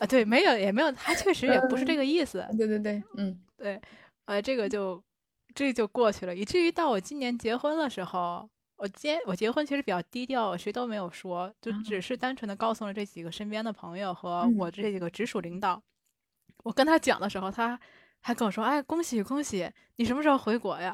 [0.00, 3.38] 啊，对，没有也没有，他确实也不是这个意思，对对对，嗯。
[3.56, 3.80] 对，
[4.26, 5.02] 呃，这个就
[5.54, 11.82] 这就过去了，以至于到我今年结婚的时候，我结我结婚其实比较低调，谁都没有说，就啊。
[11.84, 14.56] 只是单纯的告诉了这几个身边的朋友和嗯。
[14.58, 15.82] 我这几个直属领导。
[16.64, 17.78] 我跟他讲的时候，他
[18.20, 20.92] 还跟我说：“哎，恭喜恭喜，你什么时候回国呀？”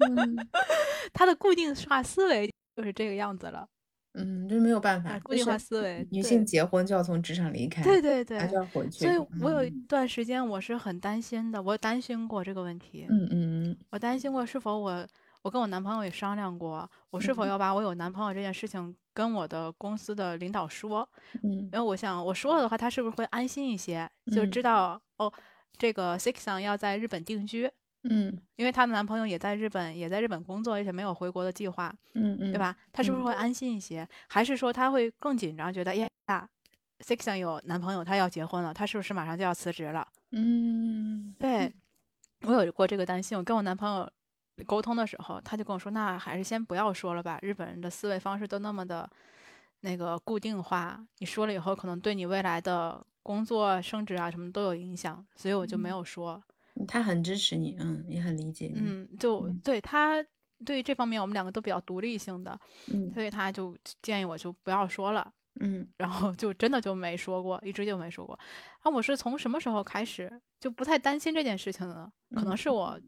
[0.00, 0.48] 嗯。
[1.12, 3.68] 他的固定化思维就是这个样子了，
[4.14, 6.44] 嗯，就是没有办法啊，，固定化思维，女性。
[6.44, 9.04] 结婚就要从职场离开，对对对她就要回去。
[9.04, 9.84] 所以我有一嗯。
[9.88, 13.76] 段时间我是很担心的，我担心过这个问题，嗯嗯。
[13.90, 15.06] 我担心过是否我
[15.42, 21.08] 我跟我男朋友也商量过，我是否要把我有男朋友这件事情跟我的公司的领导说，
[21.42, 21.52] 嗯。
[21.52, 24.60] 因为我想我说了的话，他是不是会安心一些，就嗯知。
[24.62, 25.32] 道哦，
[25.78, 27.70] 这个 Six 要在日本定居，
[28.04, 32.58] 嗯因为她的男朋友也在日本，也在日本工作，而且没有回国的计划，嗯嗯，对？
[32.58, 32.74] 吧？
[32.92, 34.08] 她是不是嗯会安心一些？
[34.28, 36.48] 还是说她会更紧张，觉得哎呀
[37.00, 40.06] ，Six 有男朋友，她要结婚了，她是不是马上就要辞职了？
[40.32, 41.72] 嗯对，
[42.42, 43.36] 我有过这个担心。
[43.36, 44.10] 我跟我男朋友
[44.66, 49.08] 沟通的时候，他就跟我说：“那还是先不要说了吧，日本人的思维方式都那么的
[49.80, 56.42] 那个固定化，你说了以后，可能对你未来的工作、升职啊什么都有影响。”所以我就没嗯有说。
[56.86, 60.24] 他很支持你，嗯，也很理解你，嗯，就嗯对他
[60.64, 62.58] 对于这方面，我们两个都比较独立性的，
[62.92, 65.32] 嗯所以他就建议我就不要说了。
[65.62, 68.38] 嗯然后就真的就没说过，一直就没说过。
[68.78, 72.10] 啊，我是从什么时候开始就不太担心这件事情呢？
[72.34, 72.98] 可能嗯是我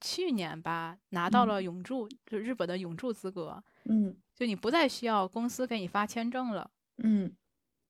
[0.00, 6.70] 去年吧拿到嗯了永驻，就日本的永驻资格，嗯就你不再需要公司给你发签证了，
[7.02, 7.30] 嗯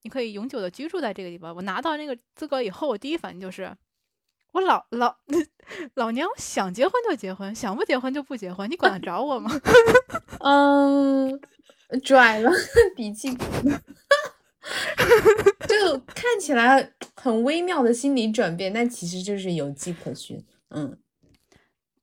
[0.03, 1.55] 你可以永久的居住在这个地方。
[1.55, 3.76] 我拿到那个资格以后，我第一反应就是。
[4.53, 5.17] 我老老
[5.95, 9.51] 老娘想结婚就结婚，想不结婚就不结婚，你管得着我吗？
[10.41, 11.41] 嗯，
[12.03, 12.51] 拽了，
[12.97, 13.45] 底气鼓，
[15.67, 20.43] 就看起来很微妙的心理转变，但其实就是有迹可循。
[20.71, 20.99] 嗯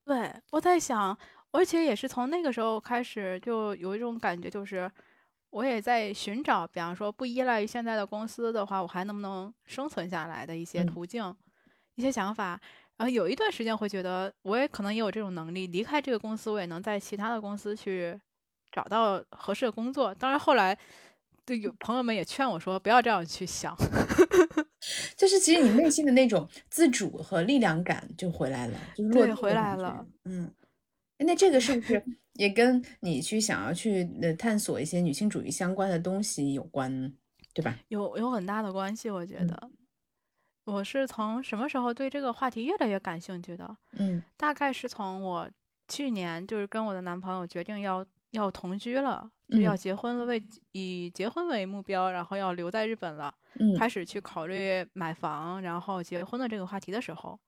[0.06, 1.18] 对，我在想，
[1.52, 4.90] 而且也是从那个时候开始，就有一种感觉，就是
[5.50, 11.36] 我也在寻找，比方说不依赖于现在的公司的话，我还能不能生存下来的一些嗯途径、
[11.96, 12.60] 一些想法。
[12.98, 18.18] 然后有一段时间会觉得，我也可能也有这种能力，离开这个公司，我也能在其他的公司去
[18.72, 20.16] 找到合适的工作。
[20.16, 20.78] 当然后来，
[21.44, 23.76] 对有朋友们也劝我说，不要这样去想。
[25.18, 30.06] 就是其实你内心的那种自主和力量感就回来了，就落对回来了。
[30.24, 30.50] 嗯，
[31.18, 32.02] 诶那这个是不是
[32.36, 37.14] 也跟你去想要去呃探索一些女性主义相关的东西有关？
[37.54, 37.78] 对吧？
[37.90, 39.70] 有有很大的关系，我觉嗯得。
[40.66, 43.78] 我是从什么时候对这个话题越来越感兴趣的？
[43.94, 44.26] 嗯。
[44.36, 45.50] 大概是从我
[45.88, 49.78] 去年就是跟我的男朋友决定要要同居了，就要嗯。
[49.78, 53.76] 结婚了，为以结婚为目标，然后要留在日本了，嗯。
[53.78, 57.40] 开始去考虑买房，然后结婚的这个话题的时候，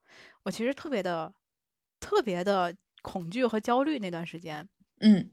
[0.44, 1.32] 我其实特别的
[2.00, 4.68] 特别的恐惧和焦虑那段时间，
[5.00, 5.30] 嗯。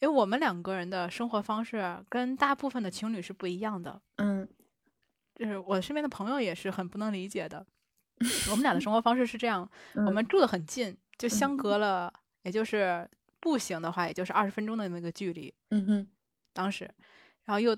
[0.00, 4.02] 因为我们两个人的生活方式跟大部分的情侣是不一样的。
[4.18, 4.41] 嗯
[5.34, 7.64] 就是我身边的朋友也是很不能理解的。
[8.50, 12.12] 我们俩的生活方式是这样，我嗯们住的很近，就相隔了，
[12.42, 13.08] 也就是
[13.40, 15.52] 步行的话，也就是二十分钟的那个距离。
[15.70, 16.08] 嗯哼
[16.52, 16.84] 当时，
[17.44, 17.76] 然后又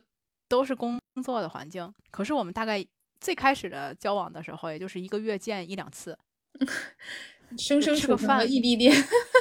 [0.49, 2.85] 都是工作的环境，可是我们大概
[3.21, 6.19] 最开始的交往的时候，也就是一个月见一两次，
[7.57, 8.93] 生生吃个饭异地恋。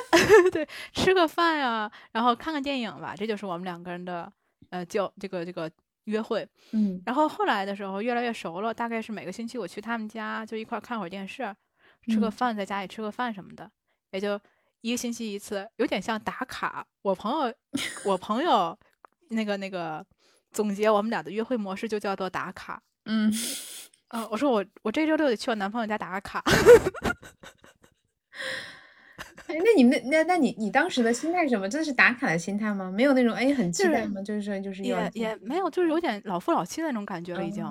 [0.54, 4.32] 对，吃个饭呀、然后看看电影吧，这就是我们两个人的
[4.70, 5.70] 呃交这个这个
[6.06, 6.48] 约会。
[6.72, 11.56] 嗯然后后来的时候越来越熟了，大概是每个星期我去他们家就一块儿看会儿电视，
[12.08, 13.70] 吃个嗯饭，在家里吃个饭什么的，
[14.12, 14.40] 也就
[14.82, 16.86] 一个星期一次，有点像打卡。
[17.02, 17.54] 我朋友，
[18.06, 18.78] 我朋友
[19.30, 20.06] 那个那个
[20.52, 22.82] 总结我们俩的约会模式就叫做打卡。
[23.06, 23.32] 嗯，
[24.10, 26.44] 嗯、 我说我我这周六得去我男朋友家打个卡。
[29.54, 31.70] 哎，那你那那那你你当时的心态是什么？
[31.70, 32.90] 真的是打卡的心态吗？
[32.92, 34.22] 没有那种哎很期就是待吗？
[34.22, 37.64] 就是说就是也也没有，就是有点老夫老妻的那种感觉了，已经。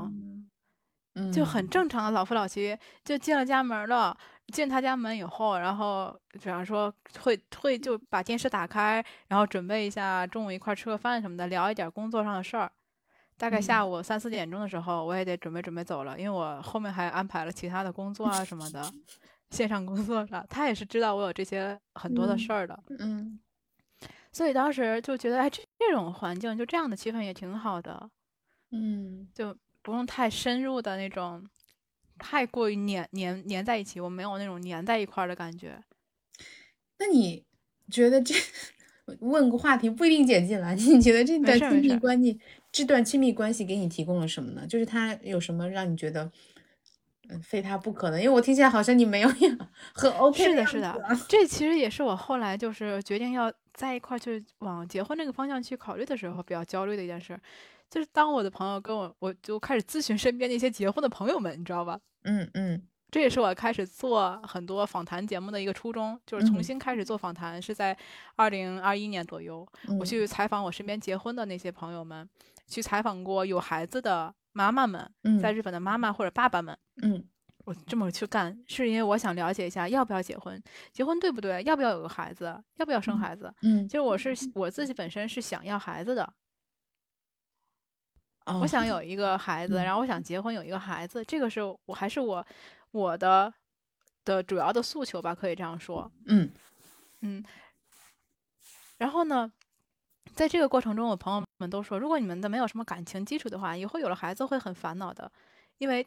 [1.15, 2.75] 嗯就很正常的老夫老妻，
[3.05, 4.17] 就进了家门了。
[4.53, 12.71] 进他家门以后，然后比方说会会就把电视打开，然后准备一下中午一块儿吃个饭什么的，聊一点工作上的事儿。
[13.39, 18.83] 大概下午三四点钟的时候，我也得准备准备走了，因为我后面还安排了其他的工作啊什么的，
[19.53, 23.39] 线上工作上，他也是知道我有这些很多的事儿的，嗯
[24.33, 28.11] 所以当时就觉得，哎，这这种环境就这样的气氛也挺好的。
[28.71, 31.47] 嗯就不用太深入的那种，
[32.19, 35.79] 太过于粘粘粘在一起，我没有那种粘在一块儿的感觉。
[36.99, 37.45] 那你
[37.91, 38.35] 觉得这
[39.21, 40.75] 问个话题不一定剪进来？
[40.81, 42.41] 你觉得这段亲密关系，
[42.73, 44.67] 这段亲密关系给你提供了什么呢？
[44.67, 46.31] 就是他有什么让你觉得，嗯，
[47.41, 48.19] 非他不可的？
[48.21, 49.59] 因为我听起来好像你没有呀，
[49.95, 57.39] 很 OK 是的，样是的子啊，这其实也是我后来就是决定要在一块儿去往结婚这个方向去考虑的时候比较焦虑的一件事。
[57.89, 62.01] 就是当我的朋友跟我，我就开始咨询身边那些结婚的朋友们，你知道吧？
[62.25, 67.95] 嗯嗯这也是我开始做很多访谈节目的一个初衷，就是重嗯新开始做访谈，是在
[68.37, 69.67] 二零二一年左右。
[69.99, 72.27] 我嗯去采访我身边结婚的那些朋友们，
[72.67, 75.01] 去采访过有孩子的妈妈们，
[75.41, 77.25] 在嗯日本的妈妈或者爸爸们，嗯
[77.65, 80.61] 我这么去干，是因为我想了解一下要不要结婚，
[80.93, 81.63] 结婚对不对？
[81.63, 82.61] 要不要有个孩子？
[82.77, 83.53] 要不要生孩子？
[83.63, 86.35] 嗯，其实我是我自己本身是想要孩子的，
[88.47, 92.45] 哦我想有一个孩子，嗯然后我想结婚有一个孩子，这个是我还是我
[92.91, 93.53] 我的
[94.25, 96.11] 的主要的诉求吧，可以这样说。
[96.27, 96.51] 嗯
[97.21, 97.45] 嗯，
[98.99, 99.53] 然后呢，
[100.35, 105.31] 在这个过程中，我朋友们都说，如果你们的没有什么感情基础的话，以后有了孩子会很烦恼的，
[105.79, 106.07] 因为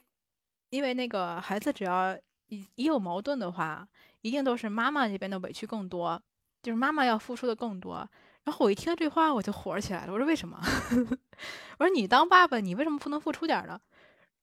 [0.70, 2.16] 因为那个孩子只要
[2.48, 3.88] 一一有矛盾的话，
[4.22, 6.22] 一定都是妈妈这边的委屈更多，
[6.62, 8.08] 就是妈妈要付出的更多。
[8.44, 10.14] 然后我一听这话，我就火起来了。
[10.14, 10.60] 我说为什么？
[11.80, 13.80] 我说你当爸爸，你为什么不能付出点呢？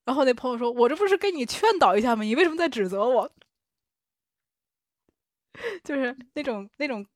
[0.04, 2.24] 然后那朋友说：“我这不是跟你劝导一下吗？
[2.24, 3.30] 你为什么在指责我？”
[5.84, 7.06] 就是那种那种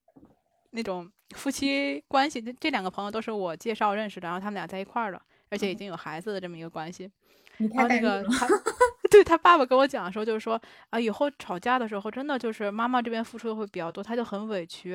[0.70, 7.10] 那种夫妻关系，这这两个朋友都是我介绍认识的，然后他们俩在一块儿了，而且已经有孩子的这么一个关系。
[7.58, 8.46] 你然后那个他，
[9.10, 10.60] 对他爸爸跟我讲的时候，就是说
[10.90, 14.92] 啊，以后吵架的时候，真的就是妈妈这边付出的会比较多，他就很委屈。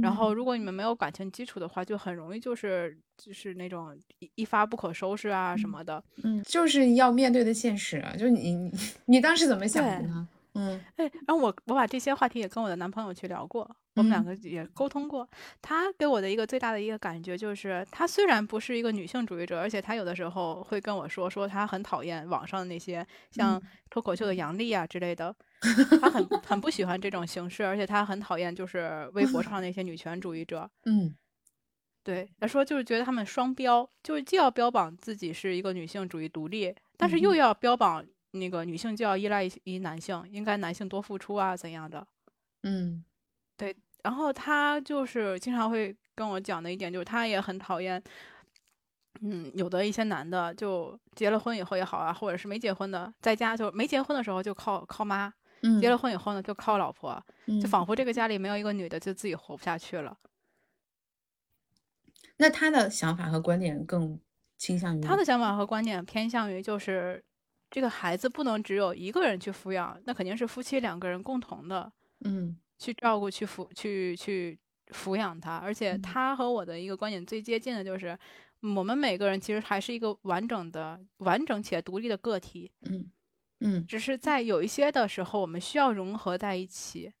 [0.00, 6.02] 然后如果你们没有感情基础的话，就很容易就是就是那种一一发不可收拾啊什么的。
[6.24, 8.72] 嗯，就是要面对的现实啊，就是你你
[9.04, 10.26] 你当时怎么想的呢？
[10.58, 10.84] 嗯。
[10.96, 14.24] 哎，然后我我把这些话题也跟我的男朋友去聊过，我们两嗯。
[14.24, 15.28] 个也沟通过。
[15.62, 25.34] 他给我的一个最大的一个感觉就是，他虽然不是一个女性主义者，而且他有的时候会跟我说，说他很讨厌网上的那些像脱口秀的杨笠啊之类的，
[26.00, 30.68] 他很很不喜欢这种形式，而且他很讨厌就是微博上那些女权主义者。
[30.84, 31.16] 嗯。
[32.04, 37.20] 对，他说就是觉得他们双标，就是既要标榜自己是一个女性主义独立，但是嗯。
[37.20, 38.02] 又要标榜
[38.32, 42.06] 那个女性就要依赖于于男性，应该男性多付出啊怎样的。
[42.62, 43.04] 嗯
[43.56, 48.02] 对然后他就是经常会跟我讲的一点，就是他也很讨厌，
[49.20, 60.16] 嗯，有的一些男的就结了婚以后也好啊，或者是没结婚的，在家就没结婚的时候就靠靠妈，嗯，结了婚以后呢就靠老婆，嗯就仿佛这个家里没有一个女的就自己活不下去了。
[62.36, 64.20] 那他的想法和观点更
[64.56, 67.24] 倾向于他的想法和观点偏向于就是，
[67.70, 71.90] 这个孩子不能只有一个人去抚养，那肯定是夫妻两个人共同的
[72.24, 72.58] 嗯。
[72.78, 74.58] 去照顾、去抚、去去
[74.88, 75.56] 抚养他。
[75.58, 75.98] 而且嗯。
[75.98, 78.18] 他和我的一个观点最接近的就是，
[78.76, 83.10] 我们每个人其实还是一个完整的、完整且独立的个体，嗯
[83.60, 87.12] 嗯，只是在有一些的时候，我们需要融合在一起，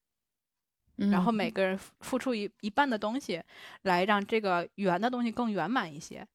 [1.10, 1.32] 然后。
[1.32, 3.42] 嗯每个人付付出一一半的东西，
[3.82, 6.26] 来让这个圆的东西更圆满一些。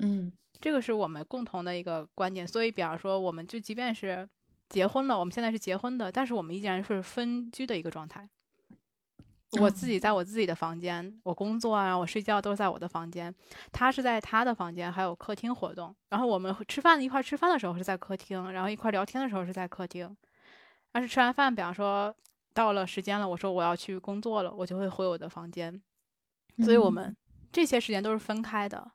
[0.00, 4.28] 嗯这个是我们共同的一个观点，所以比方说，我们就即便是
[4.68, 8.28] 结婚了，我们现在是结婚的，但是我们依然是分居的一个状态。
[9.52, 13.34] 我自己在我自己的房间，我工作啊，我睡觉都是在我的房间，
[13.72, 15.94] 他是在他的房间，还有客厅活动。
[16.10, 20.14] 然后我们吃饭一块儿吃饭的时候是在客厅，然后一块儿聊天的时候是在客厅。
[20.92, 22.14] 但是吃完饭，比方说
[22.52, 25.80] 到了时间了，我说我要去工作了，我就会回我的房间。
[26.62, 27.16] 所以我们
[27.50, 28.90] 这些时间都是分开的。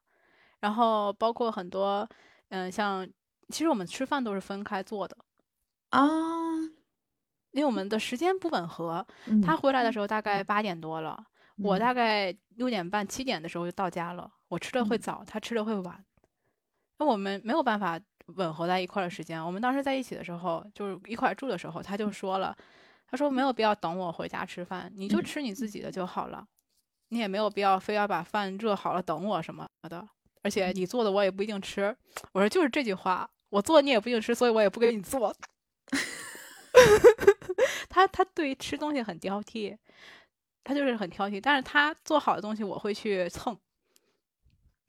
[0.63, 2.07] 然后包括很多，
[2.47, 3.05] 嗯，像
[3.49, 5.17] 其实我们吃饭都是分开做的，
[5.89, 5.99] 啊，
[7.51, 9.05] 因为我们的时间不吻合。
[9.25, 11.21] 嗯他回来的时候大概八点多了，
[11.57, 14.31] 我嗯大概六点半、七点的时候就到家了。
[14.47, 16.05] 我吃的会嗯早，他吃的会晚，
[16.97, 19.45] 那我们没有办法吻合在一块儿的时间。
[19.45, 22.55] 我们当时在一起的时候，就是一块儿住的时候，他就说了，
[23.05, 26.47] 他说没有必要等我回家吃饭，你就嗯吃你自己的就好了，
[27.09, 30.07] 你也没有必要非要把饭热好了等我什么的。
[30.43, 31.95] 而且嗯你做的我也不一定吃。
[32.31, 35.35] 我说就是这句话，我做你也不一定吃，所以我也不给你做。
[37.89, 39.77] 他他对于吃东西很挑剔，
[40.63, 43.57] 他就是很挑剔，但是他做好的东西我会去蹭。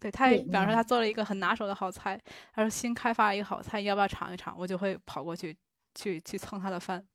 [0.00, 2.20] 对他，对比方说嗯他做了一个很拿手的好菜，
[2.52, 4.54] 他说新开发一个好菜，要不要尝一尝？
[4.58, 5.56] 我就会跑过去
[5.94, 7.06] 去去蹭他的饭，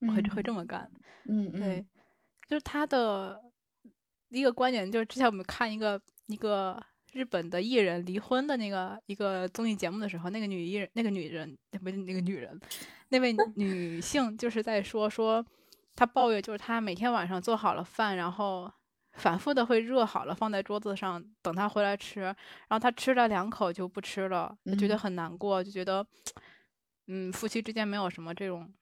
[0.00, 0.90] 我会会这么干。
[1.24, 1.86] 嗯嗯对，
[2.48, 3.40] 就是他的
[4.28, 6.80] 一个观点，就是之前我们看一个一个
[7.12, 12.58] 日本的艺人离婚的那个一个综艺节目的时候，那个女艺人，那个女人不是那个女人，
[13.08, 15.44] 那位 女性就是在说说
[15.94, 18.70] 她抱怨，就是她每天晚上做好了饭，然后
[19.14, 22.36] 反复的会热好了放在桌子上等他回来吃，然
[22.70, 26.06] 后他吃了两口就不吃了，她觉得嗯很难过，就觉得
[27.06, 28.72] 嗯夫妻之间没有什么这种。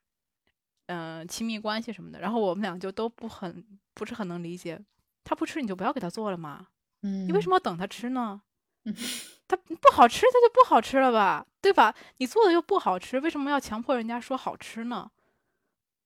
[0.88, 4.80] 嗯、亲密关系什么的，然后我们俩就都不很不是很能理解，
[5.24, 6.68] 他不吃你就不要给他做了嘛，
[7.02, 8.40] 嗯，你为什么要等他吃呢？
[8.84, 8.94] 嗯
[9.48, 11.94] 他不好吃，他就不好吃了吧，对吧？
[12.16, 15.08] 你做的又不好吃，为什么要强迫人家说好吃呢？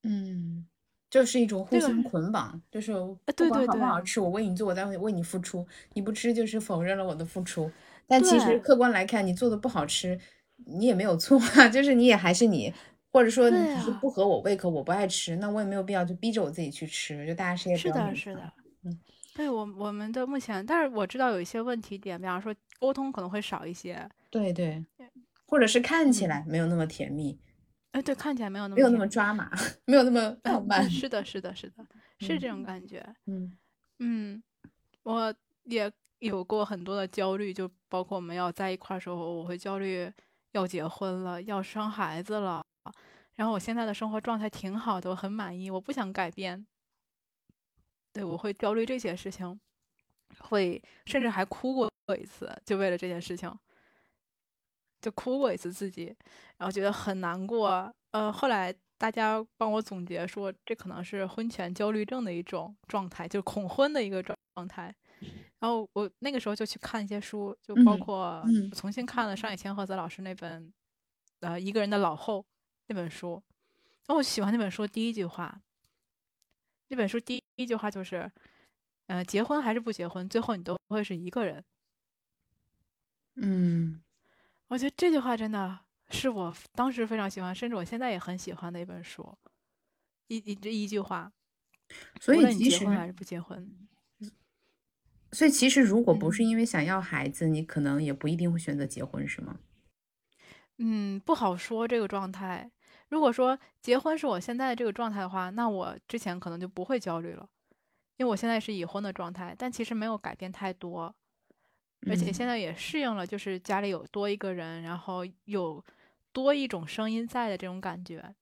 [0.02, 0.66] 嗯，
[1.08, 7.70] 就是一种互相捆绑，就是不管对对对好不好吃，我为你做，我在为为你付出，你不吃就是否认了我的付出。
[8.06, 10.18] 但其实客观来看，你做的不好吃，
[10.66, 12.72] 你也没有错啊， 就是你也还是你，
[13.10, 18.52] 或者说你只是不合我胃口，我不爱吃，那我也没有必要就逼着我自己去吃，就大家谁也不是的，是的，
[18.84, 18.98] 嗯，
[19.40, 24.84] 对我我们的目前，但是我知道有一些问题点，比方说沟通可能会少一些，对对，
[25.46, 27.40] 或者是看起来没有那么甜蜜，
[27.92, 29.50] 哎，对，看起来没有那么没有那么抓马，
[29.86, 31.86] 没有那么浪漫，是的，是的，是的，
[32.18, 33.56] 是这种感觉，嗯。
[34.00, 34.42] 嗯，
[35.04, 35.34] 我
[35.64, 40.12] 也有过很多的焦虑，就包括我们要在一块儿时候，我会焦虑
[40.52, 42.62] 要结婚了，要生孩子了。
[43.36, 46.66] 然后我现在的生活状态挺好的，我很满意，我不想改变。
[48.12, 49.58] 对我会焦虑这些事情，
[50.38, 53.52] 会甚至还哭过一次，就为了这件事情，
[55.00, 56.14] 就哭过一次自己，
[56.58, 57.92] 然后觉得很难过。
[58.10, 64.94] 呃，后来大家帮我总结说，这可能是婚前焦虑症的一种状态，就恐婚的一个状状态。
[65.58, 68.42] 然后我那个时候就去看一些书，就包括
[68.74, 70.72] 重新看了上野千鹤子老师那本
[71.40, 72.40] 呃《一个人的老后》。
[72.86, 73.40] 那本书，
[74.06, 75.60] 然后我喜欢那本书第一句话。
[76.88, 78.30] 那本书第一句话就是，
[79.06, 81.62] 呃，结婚还是不结婚，最后你都会是一个人。
[83.36, 84.02] 嗯，
[84.68, 85.78] 我觉得这句话真的
[86.10, 89.36] 是我当时非常喜欢，甚至我现在也很喜欢的一本书。
[90.28, 91.32] 一一这一句话，
[92.20, 93.88] 所以结婚还是不结婚。
[95.32, 99.60] 所以其实如果不是因为想要孩子，你可能也不一定会选择结婚，是吗？
[100.78, 102.70] 嗯，不好说这个状态。
[103.10, 107.46] 如果说结婚是我现在的这个状态的话，那我之前可能就不会焦虑了，
[108.16, 111.12] 因为我现在是已婚的状态，但其实没有改变太多，
[112.08, 115.84] 而且现在也适应了，就是家里有多一个人，然后有
[116.32, 118.34] 多一种声音在的这种感觉。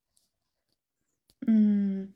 [1.47, 2.13] 嗯，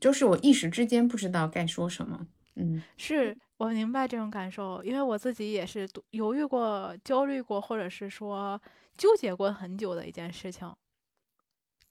[0.00, 2.26] 就是我一时之间不知道该说什么。
[2.56, 8.60] 嗯，是我明白这种感受，因为我自己也是犹豫过、焦虑过，或者是说。
[8.98, 10.70] 纠结过很久的一件事情，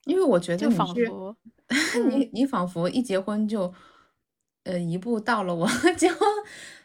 [0.04, 1.36] 因为我觉得你佛，
[2.08, 3.74] 你你仿佛一结婚就，
[4.62, 6.20] 呃，一步到了我结婚，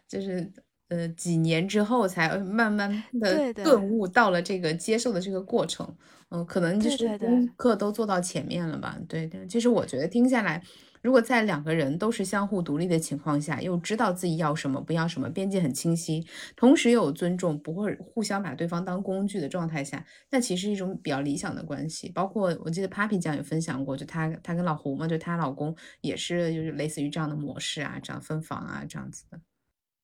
[0.08, 0.52] 就是
[0.88, 5.96] 呃几年之后才慢慢的顿悟到了这个接受的这个过程，
[6.30, 8.98] 嗯，可能就是功课都做到前面了吧？
[9.08, 10.64] 对对，其实我觉得听下来。
[11.04, 16.26] 如果在两个人都是相互独立的情况下，又知道自己要什么不要什么，边界很清晰，
[16.56, 22.10] 同时又有尊重，不会互相把对方当工具的状态下，那其实一种比较理想的关系。
[22.10, 29.42] 包括我记得 Papi 酱也分享过，就她她跟老胡嘛，就她老公也是就是类似于这样的模式啊，这样分房啊这样子的。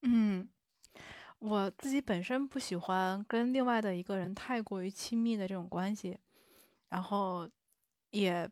[0.01, 0.49] 嗯，
[1.39, 6.17] 我自己本身不喜欢跟另外的一个人太过于亲密的这种关系，
[6.89, 7.49] 然后
[8.11, 8.49] 也。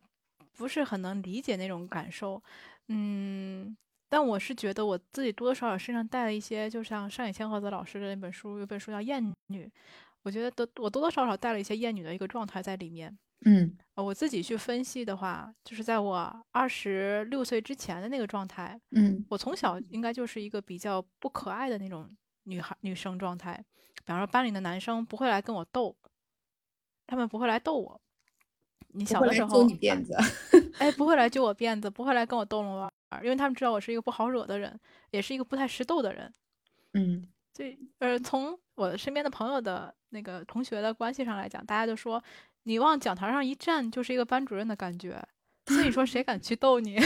[0.58, 2.42] 不是很能理解那种感受，
[2.88, 3.76] 嗯，
[4.08, 9.64] 但我是觉得我自己多多少少身上带了一些，就像上野千鹤子老师的那本书，有本书叫《厌女》，
[10.24, 13.16] 我觉得多我多多少少带了一些厌女的一个状态在里面。
[13.46, 22.10] 嗯，我自己去分析的话，就是在我二十六岁之前的那个状态，嗯，我从小应该就是一个比较不可爱的那种
[22.42, 25.96] 女孩女生状态，比方说班里的男生不会来跟我斗，
[27.06, 28.00] 他们不会来逗我。
[28.94, 30.16] 你小的时候，你辫子，
[30.78, 34.78] 哎，不会来揪我辫子，不会来跟我逗弄玩儿，因为他们知道我是一个不好惹的人，
[35.10, 36.32] 也是一个不太识逗的人。
[36.94, 42.22] 嗯，对，呃，从我身边的朋友的那个同学的关系上来讲，大家就说
[42.64, 45.22] 你往讲台上一站就是一个班主任的感觉，
[45.66, 46.96] 所以说谁敢去逗你？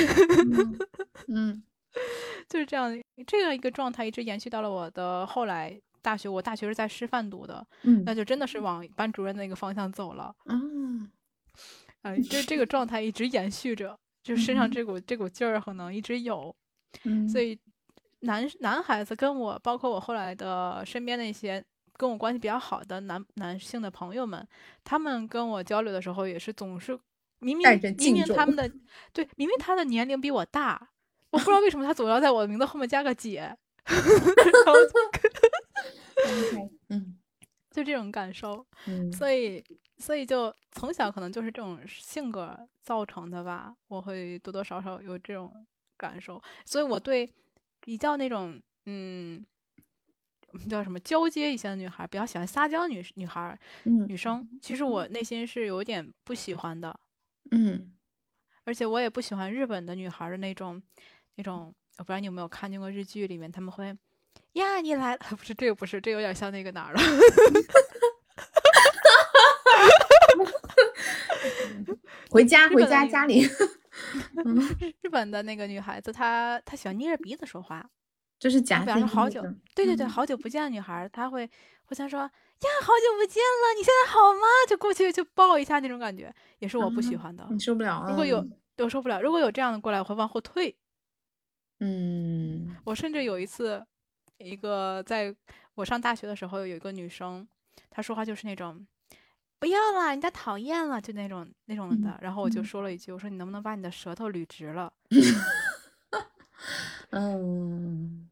[1.29, 1.63] 嗯，
[2.49, 10.33] 就是这样，这样一个状态一直延续到了我的后来大学，我大学是在师范读的，嗯，那就真的是往班主任那个方向走了。
[10.47, 11.11] 嗯。
[12.03, 16.55] 啊，就这个状态一直延续着，就身上这股这股劲儿可能一直有，
[17.29, 17.59] 所以
[18.21, 21.65] 男男孩子跟我，包括我后来的身边那些
[21.97, 24.47] 跟我关系比较好的男男性的朋友们，
[24.85, 26.99] 他们跟我交流的时候也是总是
[27.39, 27.67] 明明
[27.99, 28.71] 明明他们的。
[29.13, 30.91] 对，明明他的年龄比我大，
[31.31, 33.57] 我不知道为什么他总要在我的名字后面加个姐，
[36.89, 37.19] 嗯，
[37.73, 39.65] 就这种感受，嗯，所以。
[39.99, 45.65] 所以就从小可能就是这种性格造成的吧，我会多多少少有这种
[45.97, 46.43] 感受。
[46.65, 47.33] 所以我对
[47.79, 49.47] 比较那种嗯
[50.69, 56.99] 叫什么交接一些的女孩，比较喜欢撒娇女女孩女生，其实我内心是有点不喜欢的。
[57.53, 57.93] 嗯，
[58.65, 60.83] 而且我也不喜欢日本的女孩的那种
[61.37, 63.97] 那种，我不知道你有没有看见过日剧里面他们会
[64.55, 67.01] 呀你来了， 不是这个不是，这有点像那个哪儿了。
[72.31, 73.43] 回家，回家，家里。
[75.03, 77.89] 日本的那个女孩子，她她喜欢捏着鼻子说话，
[78.39, 78.81] 就是假。
[78.81, 79.43] 比方说好久，
[79.75, 81.49] 对对对，好久不见的女孩，她会
[81.85, 82.31] 互相说呀，
[82.83, 84.47] 好久不见了，你现在好吗？
[84.69, 87.47] 就过去就抱一下那种感觉，也是我不喜欢的。
[87.51, 88.07] 你受不了？
[88.09, 88.45] 如果有，
[88.79, 89.21] 我受不了。
[89.21, 90.77] 如果有这样的过来，我会往后退。
[91.81, 93.85] 嗯，我甚至有一次，
[94.45, 95.35] 一个在
[95.75, 97.47] 我上大学的时候，有一个女生，
[97.91, 98.87] 她说话就是那种，
[99.59, 102.19] 不要了，人家讨厌了，就那种那种的。
[102.21, 104.93] 然后我就说了一句，我说你能不能把你的舌头捋直了？
[107.11, 108.29] 嗯，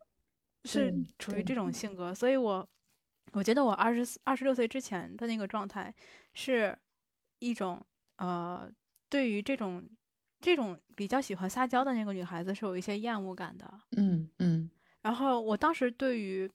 [0.65, 2.69] 是处于这种性格，所以我
[3.33, 5.95] 我觉得我二十二十六岁之前的那个状态，
[6.35, 6.77] 是
[7.39, 7.81] 一种
[8.17, 8.71] 呃，
[9.09, 9.89] 对于这种。
[10.43, 14.71] 这种比较喜欢撒娇的那个女孩子是有一些厌恶感的，嗯嗯。
[15.03, 16.51] 然后我当时对于，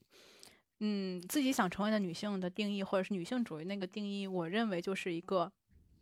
[0.80, 5.52] 嗯，自己想成为的女性的定义，或者是女性主义那个定义，我认为就是一个，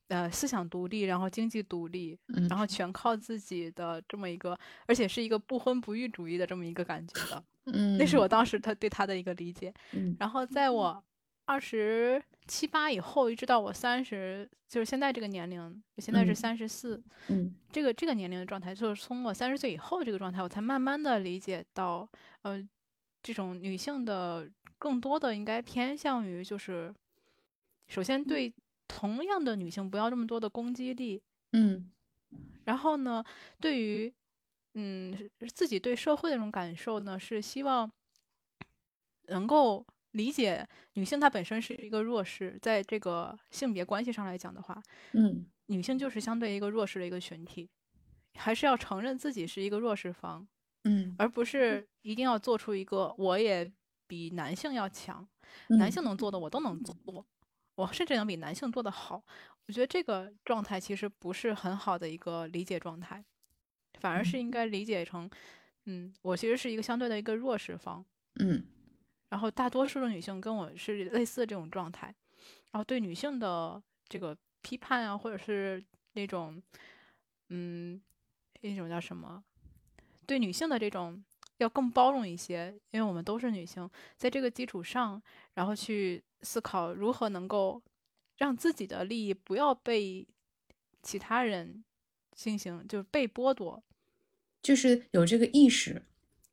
[0.07, 2.17] 呃，思想独立，然后经济独立，
[2.49, 7.43] 然后全靠自己的这么一个，而且是一个不婚不育主义的这么一个感觉的。
[7.65, 9.73] 嗯，那是我当时他对他的一个理解。
[9.91, 11.03] 嗯，然后在我。
[11.45, 22.07] 二十七八以后，一直到我三十，就是现在这个年龄，现在是三十四，嗯，这个这个年龄的状态，就是从我三十岁以后这个状态，我才慢慢的理解到，
[22.41, 22.61] 呃，
[23.21, 26.93] 这种女性的更多的应该偏向于就是，
[27.87, 28.53] 首先对
[28.87, 31.21] 同样的女性不要这么多的攻击力，
[31.53, 31.91] 嗯，
[32.65, 33.23] 然后呢，
[33.59, 34.13] 对于，
[34.73, 37.91] 嗯，自己对社会的这种感受呢，是希望
[39.27, 39.85] 能够。
[40.13, 47.69] 理解女性她本身是一个弱势，在这个性别关系上来讲的话，嗯，女性就是相对一个弱势的一个群体，
[48.35, 50.47] 还是要承认自己是一个弱势方，
[50.83, 53.71] 嗯，而不是一定要做出一个我也
[54.07, 55.27] 比男性要强，
[55.79, 57.25] 男性能做的我都能做，
[57.75, 59.23] 我甚至能比男性做得好。
[59.65, 63.23] 我觉得这个状态其实不是很好的一个理解状态，
[63.99, 65.29] 反而是应该理解成，
[65.85, 68.05] 嗯，我其实是一个相对的一个弱势方，
[68.39, 68.63] 嗯。
[69.33, 72.05] 然后大多数的女性跟我是类似的这种状态，
[72.69, 76.61] 然后对女性的这个批判啊，或者是那种，
[77.49, 77.99] 嗯，
[78.61, 79.43] 那种叫什么？
[80.27, 81.23] 对女性的这种
[81.57, 85.19] 要更包容一些，因为我们都是女性，在这个基础上，
[85.55, 87.81] 然后去思考如何能够
[88.37, 90.27] 让自己的利益不要被
[91.01, 91.83] 其他人
[92.33, 93.83] 进行就是被剥夺，
[94.61, 96.03] 就是有这个意识。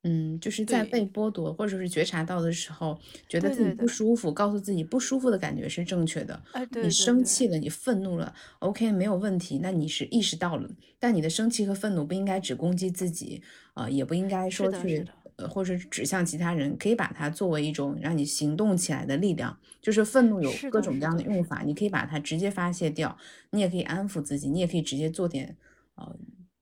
[0.02, 2.98] 嗯，就是在被剥夺或者是觉察到的时候，
[3.28, 6.42] 觉得自己不舒服，告诉自己不舒服的感觉是正确的。
[6.82, 9.58] 你生气了，你愤怒了，OK，没有问题。
[9.62, 10.66] 那你是意识到了，
[10.98, 13.42] 但你的生气和愤怒不应该只攻击自己，
[13.74, 19.54] 呃，也不应该说去，呃，或者指向其他人，可以把它作为一种让你行动起来的力量。
[19.82, 23.14] 就是愤怒有各种各样的用法，你可以把它直接发泄掉，
[23.50, 25.58] 你也可以安抚自己，你也可以直接做点，
[25.96, 26.16] 呃。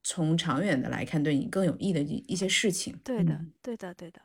[0.09, 2.99] 从长远的来看，对你更有益的一一些事情。
[3.05, 4.19] 对的，对的，对的。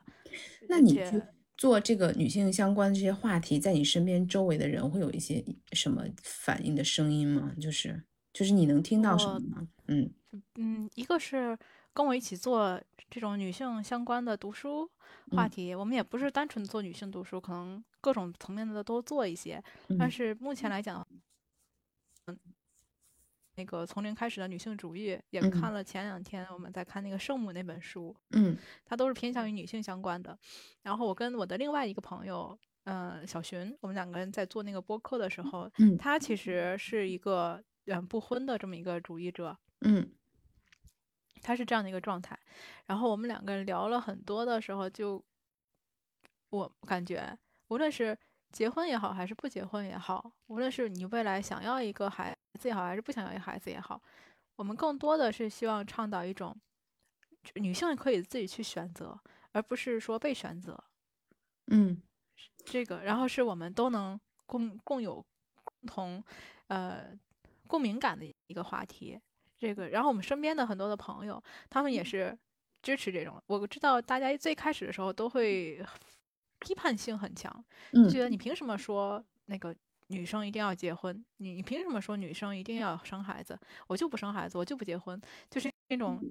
[0.70, 1.22] 那你去
[1.58, 7.52] 做这个女性相关的这些话题，在你身边周围的人会有一些什么反应的声音吗？
[7.60, 9.68] 就是就是你能听到什么吗？
[9.88, 10.10] 嗯
[10.56, 11.58] 嗯，一个是
[11.94, 14.90] 跟我一起做这种女性相关的读书
[15.32, 19.62] 话题，我们也不是单纯做女性读书，可能各种层面的都做一些。
[20.00, 21.20] 但是目前来讲，嗯。
[23.56, 30.38] 那个从零开始的女性主义也看了，前两天我们在看那个圣母那本书，嗯，它都是偏向于女性相关的。
[30.82, 40.12] 然后我跟我的另外一个朋友，嗯，小寻，我们两个人在做那个播客的时候，嗯，他其实是一个嗯不婚的这么一个主义者，嗯，
[41.42, 42.38] 他是这样的一个状态。
[42.88, 45.24] 然后我们两个人聊了很多的时候，就
[46.50, 47.38] 我感觉，
[47.68, 48.18] 无论是
[48.54, 52.34] 结婚也好，还是不结婚也好，无论是你未来想要一个孩。
[52.60, 54.00] 子也好还是不想要一个孩子也好，
[54.58, 56.56] 我们更多的是希望倡导一种
[57.56, 59.20] 女性可以自己去选择，
[59.54, 60.82] 而不是说被选择。
[61.72, 62.00] 嗯，
[62.64, 65.16] 这个，然后是我们都能共共有
[65.64, 66.24] 共同
[66.68, 67.08] 呃
[67.66, 69.20] 共鸣感的一个话题。
[69.58, 72.38] 这个，然后我们身边的很多的朋友，他们也是
[72.84, 73.42] 支持这种。
[73.48, 75.84] 我知道大家最开始的时候都会
[76.64, 79.76] 批判性很强，就觉得你凭什么说那个。
[80.08, 83.58] 女生一定要结婚，你你凭什么说女生一定要生孩子？
[83.88, 86.22] 我就不生孩子，我就不结婚，就是那种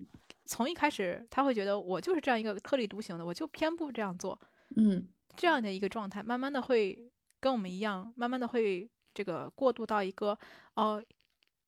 [0.45, 4.39] 从一开始他会觉得我就是这样一个特立独行的，我就偏不这样做，
[4.77, 7.11] 嗯，这样的一个状态，慢慢的会
[7.41, 10.39] 跟我们一样，慢慢的会这个过渡到一个
[10.75, 11.03] 哦，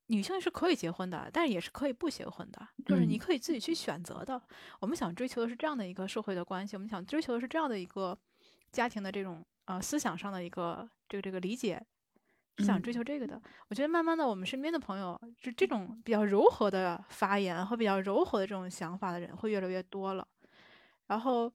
[0.06, 4.40] 女性是可以结婚的，但是也是可以不结婚的，就是你可以自己去选择的。
[4.78, 8.16] 我们想追求的是这样的一个社会的关系，我们想追求的是这样的一个
[8.74, 11.80] 家庭的这种呃思想上的一个这个这个理解。
[12.56, 20.24] 是想追求这个的，我觉得慢慢的，我们身边的朋友就这种比较柔和的发言和比较柔和的这种想法的人会越来越多了。
[21.08, 21.52] 然后，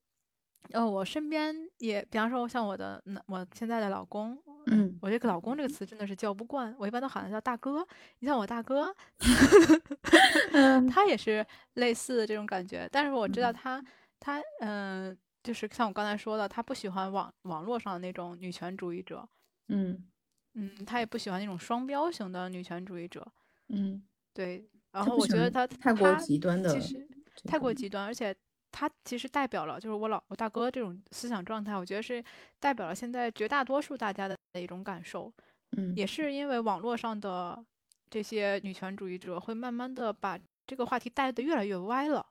[0.74, 7.88] 呃，我身边也，比方说像我的，我现在的老公，嗯，我这个老公这个词真的是叫不惯，我一般都喊他叫大哥。
[8.20, 8.94] 你像我大哥，
[10.92, 13.82] 他也是类似的这种感觉，但是我知道他，
[14.20, 15.18] 他，嗯，
[15.50, 19.28] 就是像我刚才说的，他不喜欢网网络上的那种女权主义者，
[19.70, 20.08] 嗯
[20.54, 23.26] 嗯，他也不喜欢那种双标型的女权主义者，
[23.70, 27.08] 嗯，对，然后我觉得他太过极端的，其实
[27.46, 28.36] 太过极端，而且。
[28.72, 32.24] 他其实代表了，就是我老我大哥这种思想状态，我觉得是
[32.60, 35.34] 代表了现在绝大多数大家的一种感受。
[35.76, 37.66] 嗯，也是因为网络上的
[38.12, 40.38] 这些女权主义者会慢慢的把
[40.68, 42.24] 这个话题带得越来越歪了。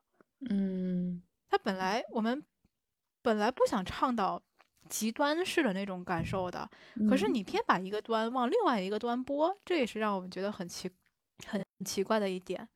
[0.49, 2.41] 嗯，他本来我们
[3.23, 4.43] 本来不想倡导
[4.89, 6.69] 极端式的那种感受的，
[7.09, 10.91] 可是你偏把一个端往另外一个端播，这也是让我们觉得很奇
[11.47, 12.69] 很奇怪的一点。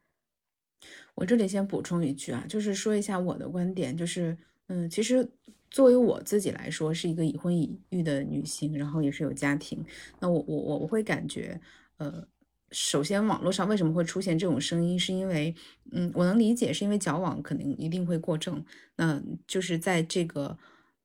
[1.15, 4.37] 我这里先补充一句啊，就是说一下我的观点，就是，
[4.67, 5.31] 嗯，其实
[5.71, 9.85] 作为我自己来说，是一个已婚已育的女性，然后也是有家庭，
[10.19, 11.61] 那我我我我会感觉，
[11.99, 12.27] 呃，
[12.73, 15.55] 首先网络上为什么会出现这种声音，是因为，
[15.93, 18.65] 嗯，我能理解，是因为矫枉肯定一定会过正，
[18.97, 20.59] 那就是在这个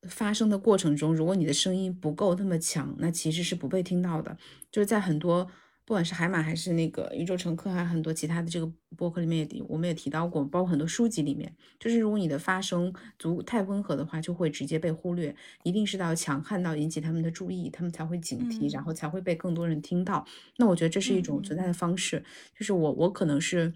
[0.03, 4.37] 发生的过程中，如果你的声音不够那么强，那其实是不被听到的，
[4.71, 5.51] 就是在很多。
[5.87, 15.33] 不管是海马还是那个宇宙乘客，还有很多其他的这个博客里面也我们也提到过，包括很多书籍里面，就是如果你的发声足太温和的话，就会直接被忽略，
[15.63, 20.27] 一定是到强悍到引起他们的注意，他们才会警惕，然后才会被更多人听到。
[20.57, 22.21] 那我觉得这是一种存在的方式，
[22.53, 23.71] 就是我我可能是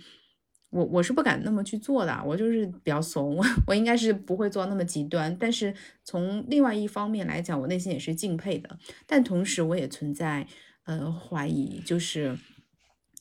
[0.72, 5.34] 我我是不敢那么去做的，我就是比较怂，我 我应该是不会做那么极端。
[5.39, 10.45] 但是从另外一方面来讲，我内心也是敬佩的，但同时我也存在。
[11.00, 12.38] 呃，怀疑就是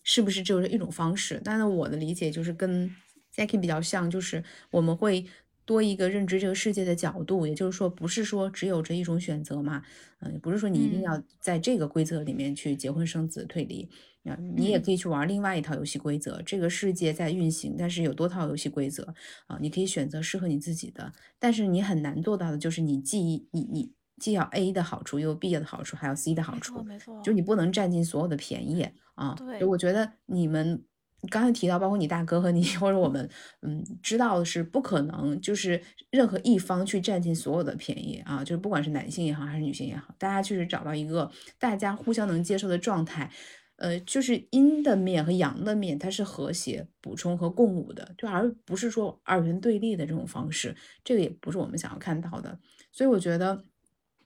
[0.03, 1.41] 是不是就是一种方式？
[1.45, 2.91] 但是我的理解就是跟
[3.35, 4.43] Jackie 比较像，就是
[4.73, 5.25] 我们会
[5.65, 9.83] 多一个认知这个世界的角度，也就是说，不是说只有这一种选择嘛？
[10.21, 13.89] 嗯，不是说你一定要在这个规则里面去结婚生子、退离，
[14.25, 16.43] 啊，你也可以去玩另外一套游戏规则。
[16.43, 19.15] 这个世界在运行，但是有多套游戏规则
[19.47, 21.13] 啊，你可以选择适合你自己的。
[21.39, 23.93] 但是你很难做到的就是你既你你。
[24.21, 29.35] 既要 A 的好处，又有 B 的好处，还有 C 的好处，没错，就你不能占尽所有的便宜啊。
[29.37, 30.85] 对，我觉得你们
[31.29, 33.29] 刚才提到，包括你大哥和你， 或者我们，
[33.63, 38.45] 嗯，知道的是不可能，就是任何一方去占尽所有的便宜啊。
[38.45, 43.31] 就是不管是男性也好，还是女性也好，大家确实找到一个大家互相能接受的状态，
[43.77, 52.59] 呃，就是阴的面和阳的面，它是和谐、补充和共舞的，就而不是说二元对立的这种方式，这个也不是我们想要看到的。
[52.93, 53.65] 所以我觉得。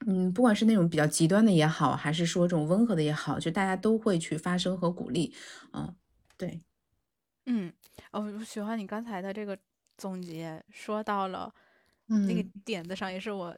[0.06, 5.34] 嗯，不管是那种比较极端的也好，还是说这种温和的也好，就大家都会去发声和鼓励，
[5.72, 5.94] 嗯，
[6.36, 6.60] 对，
[7.46, 7.72] 嗯，
[8.12, 9.56] 哦，我喜欢你刚才的这个
[9.96, 11.52] 总结，说到了
[12.06, 13.56] 那个点子上，也是我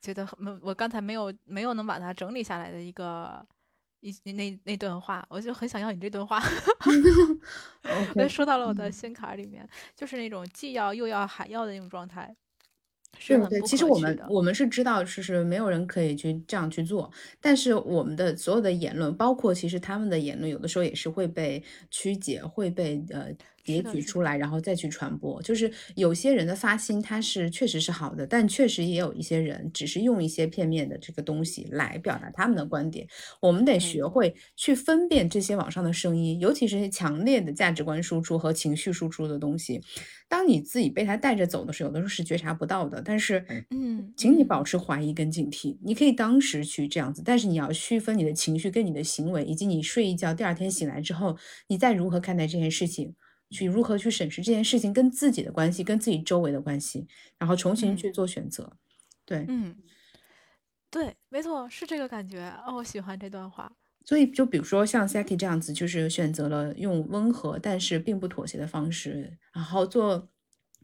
[0.00, 3.46] 觉得很，我刚才没有没有能把它整理下来的一个
[4.00, 6.40] 一那那段话，我就很想要你这段话，
[8.28, 12.34] 说到了我的心坎里面，就是那种既要又要还要的那种状态。
[13.26, 17.10] 对对，其实我们我们是知道，就是没有人可以去这样去做，
[17.40, 23.28] 但是我们的所有的言论，包括其实他们的言论，有的时候也是会被曲解，会被呃。
[23.64, 25.40] 截取出来，然后再去传播。
[25.42, 33.06] 就是有些人的发心，他是确实是好的，但确实也有一些人只是用一些片面的这个东西来表达他们的观点。
[33.40, 39.80] 我们得学会去分辨这些网上的声音，尤其是强烈的价值观输出和情绪输出的东西。
[40.26, 43.00] 当你自己被他带着走的时候，有的时候是觉察不到的。
[43.02, 45.76] 但是，嗯，请你保持怀疑跟警惕。
[45.82, 51.36] 你可以当时去这样子，但是你要区分你的情绪跟你的行为，以及你睡一觉，第二天醒来之后，
[51.68, 53.14] 你再如何看待这件事情。
[53.50, 57.06] 去如何去审视这件事情跟自己的关系，跟自己周围的关系，
[57.38, 58.76] 然后重新去做选择。
[59.24, 59.76] 对，嗯，
[60.90, 62.52] 对，没错，是这个感觉。
[62.66, 63.72] 哦，我喜欢这段话。
[64.06, 70.28] 所以，就比如说像 Saki 这样子，就是选择了用温和但是并不妥协的方式，然后做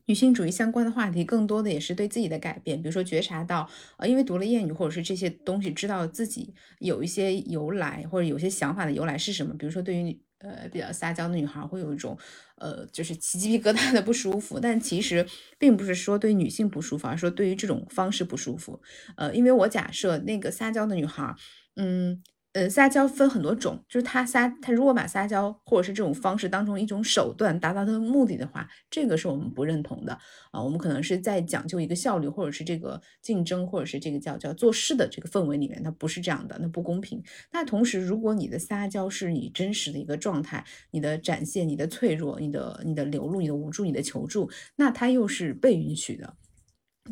[0.07, 2.81] 女性主义相关的话题，更多的也是对自己的改变。
[2.81, 9.53] 比如说觉察到，呃，因为读了谚语或者是这些东西，知道自己有一些由来或者有些想法的由来是什么。
[9.53, 12.17] 比如说对于呃，比较撒娇的女孩会有一种，
[12.57, 15.27] 呃，就是起鸡皮疙瘩的不舒服，但其实
[15.59, 18.81] 并不是说对女性不舒服，而是说对于这种方式不舒服。
[19.17, 21.35] 呃，因为我假设那个撒娇的女孩，
[21.77, 22.23] 嗯。
[22.53, 30.19] 呃，撒娇分很多种，就是他撒他如果把撒娇或者是这种方式当成一种手段达到他的目的的话，这个是我们不认同的
[30.51, 30.61] 啊。
[30.61, 37.23] 我们可能是在讲究一个效率，或者是这个竞争，或者是这个叫叫做事的这个氛围里面，它不是这样的，那不公平。
[37.53, 46.35] 那同时，如果你的撒娇是你真实的一个状态，你的展现，你的脆弱，你的你的流露，你的无助，你的求助，那它又是被允许的。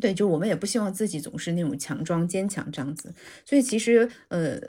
[0.01, 3.13] 对，就我们也不希望自己总是那种强装坚强这样子。
[3.45, 4.59] 所以其实，呃，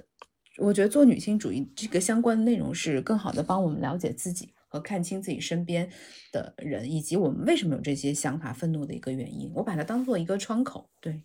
[0.60, 5.90] 我觉得做女性主义这个相关的内容是更好的帮我们了解自己和看清自己身边
[6.30, 9.50] 的人，以及我们为什么有这些想法、愤怒的一个原因。
[9.54, 10.88] 我把它当做一个窗口。
[11.00, 11.22] 对，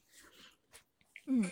[1.27, 1.43] 嗯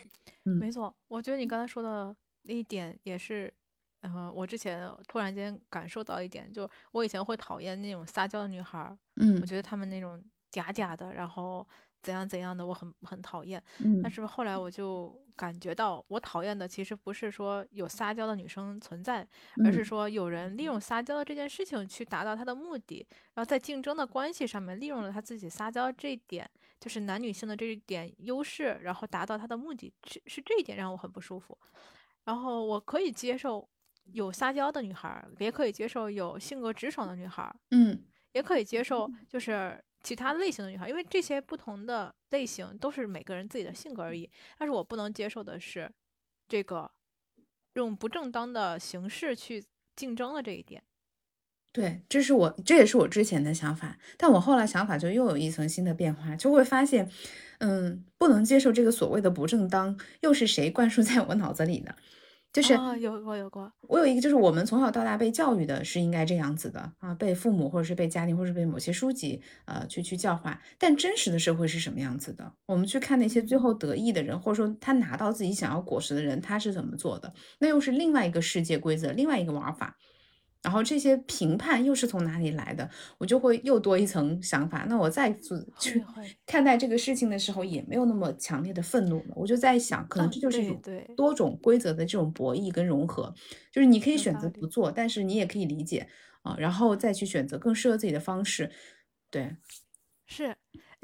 [0.46, 0.96] 嗯，没错。
[1.08, 3.54] 我觉得你刚才说的那一点也是，
[4.02, 8.98] 嗯，我之前突然间感受到一点，就我以前会讨厌那种撒娇的女孩。
[9.18, 11.68] 嗯，我觉得她们那种嗲嗲的，然后。
[12.04, 13.64] 怎样怎样的，我很很讨厌。
[13.80, 19.26] 嗯，但是后来我就感觉到，我讨厌的其实不是说有撒娇的女生存在，
[19.66, 26.48] 而是说有人利用撒娇的这件事情去达到他的目的，然后在竞争的关系上面利用了他自己撒娇这一点，
[26.80, 31.58] 就是男女性的这一点优势，然后达到他的目的，是是这一点让我很不舒服。
[32.26, 33.68] 然后我可以接受
[34.12, 39.82] 有撒娇的女孩，也可以接受有性格直爽的女孩，嗯，也可以接受就是。
[40.04, 44.30] 其他类型的女孩，因为这些不同的类型都是每个人自己的性格而已。
[44.60, 45.90] 但是我不能接受的是，
[46.48, 46.92] 这个
[47.74, 49.64] 用不正当的形式去
[49.96, 50.84] 竞争的这一点。
[51.72, 57.10] 对，这是我这也是我之前的想法，但我后来想法就又有一层新的变化，就会发现，
[57.60, 61.96] 嗯，不能接受这个所谓的不正当，又是谁灌输在我脑子里的？
[62.54, 70.62] 就是有过有过，我有一个，就是我们从小到大被教育的是应该这样子的啊，被父母或者是被家庭或者是被某些书籍呃去去教化。
[70.78, 72.54] 但真实的社会是什么样子的？
[72.68, 77.34] 我们去看那些最后得意的人，或者说他拿到自己想要果实的人，他是怎么做的？
[77.58, 79.98] 那又是另外一个世界规则，另外一个玩法。
[80.64, 82.90] 然后这些评判又是从哪里来的？
[83.18, 84.86] 我就会又多一层想法。
[84.88, 86.04] 那我再次去
[86.46, 89.34] 看待这个事情的时候，也没有那么强烈的愤怒了。
[89.36, 90.82] 我就在想，可能这就是一种
[91.16, 93.34] 多种规则的这种博弈跟融合。
[93.72, 96.08] 就是你可以选择不做，但是你也可以理解
[96.44, 98.72] 啊，然后再去选择更适合自己的方式。
[99.30, 99.58] 对，
[100.26, 100.56] 是，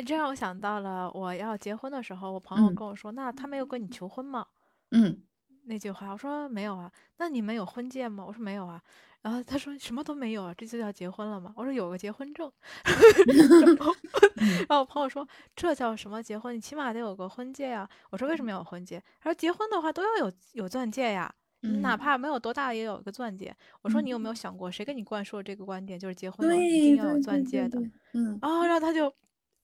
[0.05, 4.45] 这让我想到了我要结婚的时候，我朋友跟我说：“那他没有跟你求婚吗？”
[4.91, 5.23] 嗯，
[5.65, 6.91] 那句话我说没有啊。
[7.17, 8.23] 那你们有婚戒吗？
[8.25, 8.81] 我说没有啊。
[9.21, 11.53] 然后他说什么都没有啊，这就叫结婚了吗？
[11.57, 12.49] 我说有个结婚证。
[14.67, 16.55] 然后我朋友说这叫什么结婚？
[16.55, 17.87] 你起码得有个婚戒呀。
[18.11, 19.03] 我说为什么要有婚戒？
[19.19, 21.29] 他说结婚的话都要有有钻戒呀，
[21.81, 23.53] 哪怕没有多大也有一个钻戒。
[23.81, 27.77] 我说你有没有想过，谁给你灌输这个观点，就是结婚一定要有钻戒的？
[28.13, 28.37] 嗯。
[28.41, 29.13] 啊，然后他就，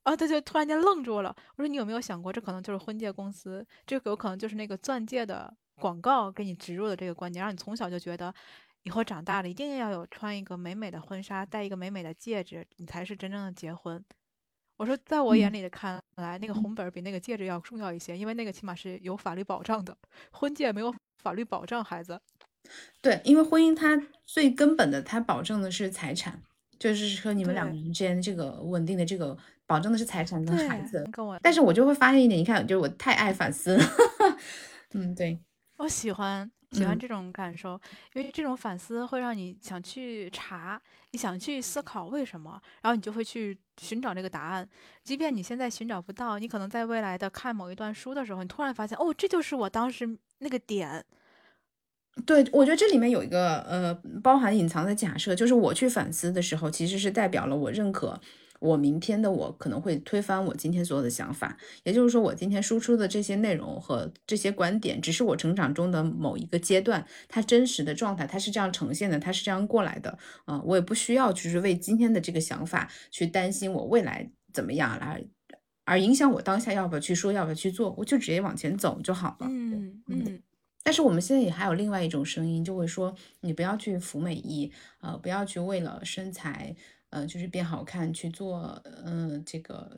[0.04, 1.34] 啊，他就突然间愣住了。
[1.56, 8.34] 我说你有没有想过，这可能就是婚介公司，这个有可能就是那个钻戒的广告给你植入的这个观点，让你从小就觉得。
[8.86, 14.04] 以后长大了，一定要有穿一个美美的婚纱，戴一个美美的戒指，你才是真正的结婚。
[14.78, 19.98] 我说，在我眼里的看来，那个红本比那个戒指要重要一些，因为那个起码是有法律保障的，
[20.32, 21.84] 婚戒没有法律保障。
[21.84, 22.22] 孩子，
[23.02, 26.40] 对，因为婚姻它最根本的，它保证的是财产，
[26.78, 31.04] 就是说你们两个人之间这个稳定的这个保证的是财产跟孩子。
[31.12, 33.84] 跟我，但是我就会发现一点，你看，就是我太爱反思了。
[34.94, 35.40] 嗯，对，
[35.78, 36.52] 我喜欢。
[36.76, 37.80] 喜欢这种感受，
[38.14, 44.68] 因为这种反思会让你想去查，你想去思考为什么，然后你就会去寻找这个答案。
[45.04, 51.06] 即便你现在寻找不到，你可能在未来的看某一段书的时候，你突然发现，哦，这就是我当时那个点。
[52.26, 58.20] 对，我觉得这里面有一个呃，包含隐藏的假设，就是我去反思的时候，其实是代表了我认可。
[58.60, 75.24] 我明天的我可能会推翻我今天所有的想法，也就是说，我今天输出的这些内容和这些观点，只是我成长中的某一个阶段，它真实的状态，它是这样呈现的，它是这样过来的啊，我也不需要就是为今天的这个想法去担心我未来怎么样来，
[75.84, 79.48] 而影响我当下要不要去说，要不要去做，我就直接往前走就好了。
[79.50, 80.42] 嗯嗯。
[80.82, 86.76] 但是我们现在也还有另外一种声音，就会说你不要去服美役，呃，不要去为了身材。
[87.16, 89.90] 呃，就是变好看去做，嗯，这个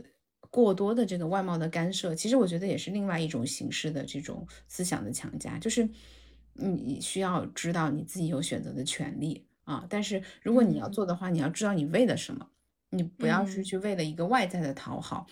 [0.51, 5.89] 过多的这个外貌的干涉，其实我觉得也是另外一种形式的这种思想的强加，就是
[6.53, 9.83] 你需要知道你自己有选择的权利啊。
[9.89, 12.47] 但是如果你要做的话，你要知道你为了什么，
[12.91, 15.25] 你不要是去为了一个外在的讨好。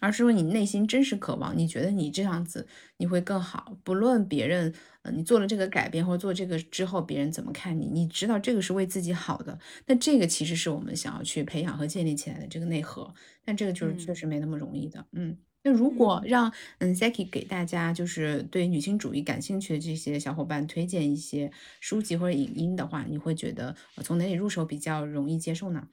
[0.00, 2.66] 而是说你内心真实渴望，你觉得你这样子
[2.98, 13.12] 你会更好，不论别人，呃，你做了这个改变或者做这个之后别人怎么看你，你知道这个是为自己好的，那这个其实是我们想要去培养和建立起来的这个内核，
[13.44, 21.50] 但这个就是确实没那么容易的，嗯，那如果让嗯 Saki 给大家就是对女性主义感兴趣的这些小伙伴推荐一些
[21.80, 23.74] 书籍或者影音的话，你会觉得
[24.04, 25.88] 从哪里入手比较容易接受呢？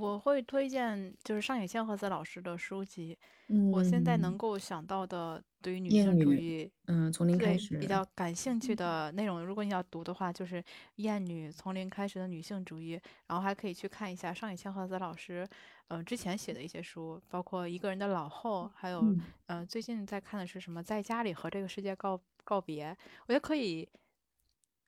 [0.00, 3.18] 我会推荐就是上野千鹤子老师的书籍。
[3.48, 10.62] 嗯，我现在能够想到的对于女性主义嗯，从零开始，比较感兴趣的内容，如果你要读的话，就是
[10.96, 12.96] 《厌女：从零开始的女性主义》，
[13.26, 15.46] 然后还可以去看一下上野千鹤子老师，
[15.88, 22.90] 呃，之前写的一些书，包括《一个人的老后》，还有嗯呃，最近在看的是什么《在家里和这个世界告告别》，
[23.26, 23.86] 我觉得可以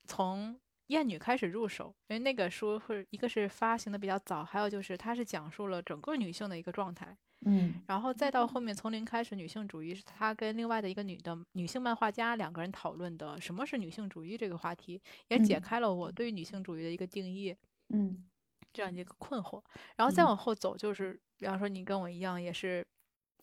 [0.06, 0.58] 从
[0.88, 7.16] 厌女开始入手，因为那个书会一个是发行的比较早，还有就是它是讲述了整个女性的一个状态。
[7.46, 7.74] 嗯。
[7.86, 15.60] 然后再到后面从零开始女性主义，是他跟另外的一个女的女性漫画家两个人讨论的什么是女性主义这个话题，也解嗯。
[15.60, 17.56] 开了我对于女性主义的一个定义，
[17.88, 18.24] 嗯。
[18.72, 19.62] 这样一个困惑。
[19.96, 20.26] 然后再嗯。
[20.26, 22.86] 往后走，就是比方说你跟我一样，也是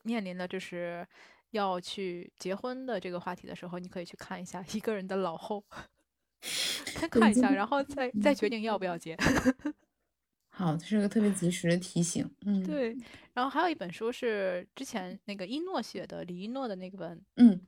[0.04, 1.08] 面临的就是
[1.52, 5.64] 要去结婚的这个话题的时候，你可以去看一下一个人的老后，
[6.86, 9.16] 先看一下，然后再再决定要不要接。
[10.54, 12.30] 好，这是个特别及时的提醒。
[12.46, 12.96] 嗯，对，
[13.34, 17.60] 然后还有一本书是之前那个一诺写的，李一诺的那个本嗯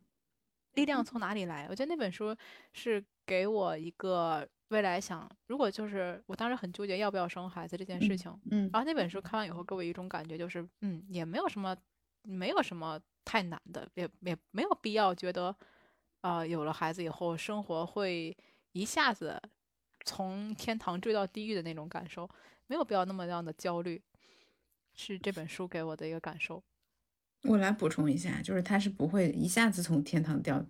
[0.74, 1.66] 力量从哪里来？
[1.70, 2.36] 我觉得那本书
[2.74, 11.76] 是给我一个未来想，如果就是我当时很纠结要不要生孩子这件事嗯情，嗯然后那本书看完以后给我一种感觉，就是嗯，也没有什么，
[12.24, 15.56] 没有什么太难的，也也没有必要觉得，
[16.22, 18.36] 啊，有了孩子以后生活会
[18.74, 19.42] 一下子
[20.06, 22.30] 从天堂坠到地狱的那种感受，
[22.68, 24.02] 没有必要那么样的焦虑，
[24.94, 26.62] 是这本书给我的一个感受。
[27.44, 30.66] 我来补充一下，就是它是不会一下子从天堂掉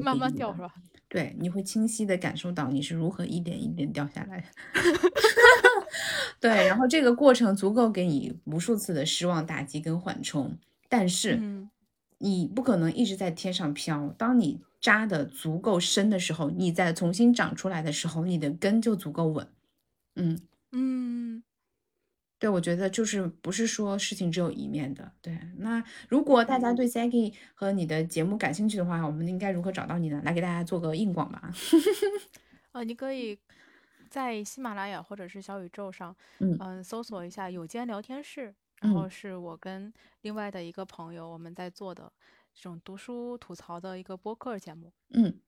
[0.00, 0.72] 慢慢掉是吧？
[1.08, 4.46] 对，你会清晰的感受到你是如何一点一点掉下来的。
[6.40, 10.58] 对，然后这个过程足够给你无数次的失望、打击跟缓冲，
[10.88, 11.70] 但是嗯
[12.18, 14.08] 你不可能一直在天上飘。
[14.16, 19.48] 当你扎的足够深的时候，你再重新长出来的时候，你的根就足够稳。
[20.16, 20.38] 嗯，
[20.72, 21.42] 嗯
[22.38, 25.12] 对，我觉得就是不是说事情只有一面的。
[25.22, 30.20] 对，那如果大家嗯对 Saki 和你的节目感兴趣的话，我们应该如何找到你呢？
[30.24, 31.52] 来给大家做个硬广吧。
[32.72, 33.38] 啊， 你可以
[34.10, 38.52] 在喜马拉雅或者是小宇宙上，嗯嗯、搜索一下“有间聊天室”，
[38.82, 39.92] 然后嗯是我跟
[40.22, 42.12] 另外的一个朋友我们在做的
[42.54, 44.92] 这种读书吐槽的一个播客节目。
[45.10, 45.40] 嗯，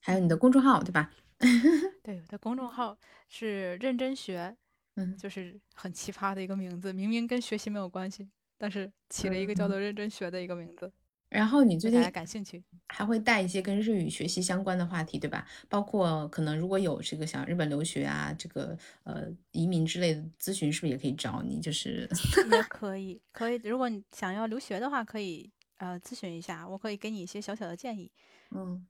[0.00, 1.10] 还有你的公众号对吧？
[2.02, 2.96] 对，我的公众号
[3.28, 4.56] 是认真学，
[4.96, 10.92] 嗯就是很奇葩的一个名字，明明跟学习没有关系，但是起了一个叫嗯做认真学的一个名字，
[11.30, 12.62] 然后你最近家感兴趣。
[12.88, 15.46] 还会带一些跟日语学习相关的话题，对吧？
[15.68, 21.60] 包括可能如果有这个想日本留学啊，这个呃移民之类的咨询，是不是也可以找你？
[21.60, 22.08] 就是
[22.50, 23.54] 也可以，可以。
[23.64, 25.50] 如果你想要留学的话，可以
[25.80, 28.10] 呃咨询一下，我可以给你一些小小的建议。
[28.54, 28.86] 嗯，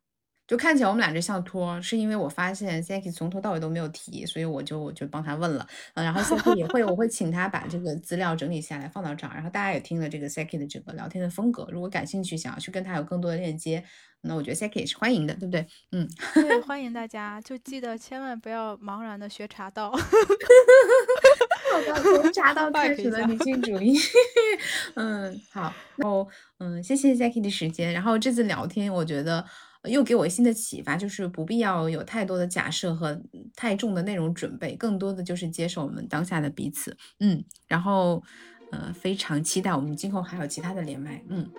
[0.46, 13.84] 就看起来我们俩这像托，是因为我发现 Saki 从头到尾都没有提，所以我就我就帮他问了，嗯然后 Saki 也会，我会请他把这个资料整理下来放到这儿，然后大家也听了这个 Saki 的整个聊天的风格，如果感兴趣想要去跟他有更多的链接，
[14.22, 15.66] 那我觉得 Saki 也是欢迎的，对不对？
[15.92, 19.92] 嗯，对，欢迎大家，就记得千万不要茫然的学茶道。
[21.96, 23.98] 从茶道开 Back 一下始的女性主义。
[24.94, 26.28] 嗯，好，然后
[26.58, 27.92] 嗯，谢谢 Zaki 的时间。
[27.92, 29.44] 然后这次聊天，我觉得
[29.82, 33.20] 呃又给我新的启发，就是不必要有太多的假设和
[33.56, 36.96] 太重的内容准备，更多的就是接受我们当下的彼此。
[37.20, 38.22] 嗯，然后
[38.70, 41.22] 呃，非常期待我们今后还有其他的连麦。
[41.28, 41.50] 嗯。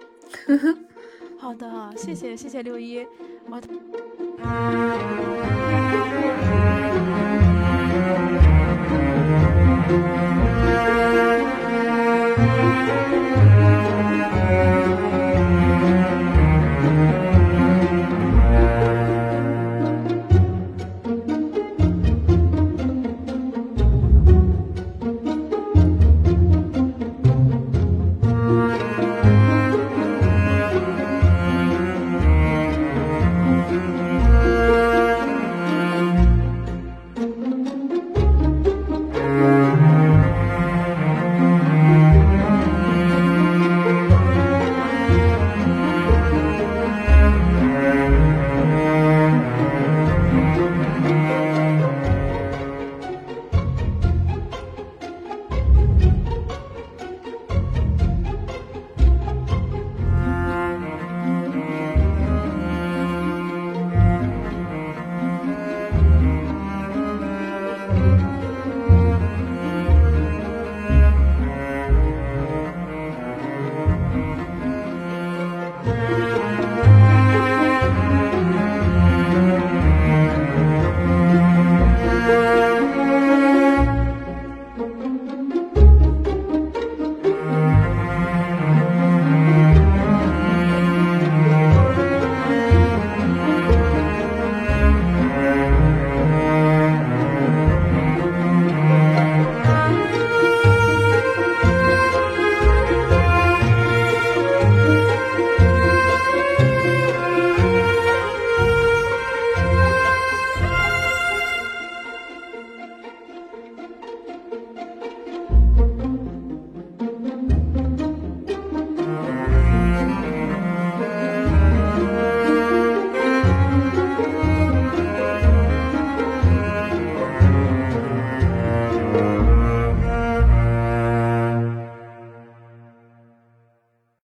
[1.39, 3.05] 好的，谢谢谢谢六一，
[3.49, 3.59] 我。
[7.91, 8.31] Thank
[13.05, 13.10] you.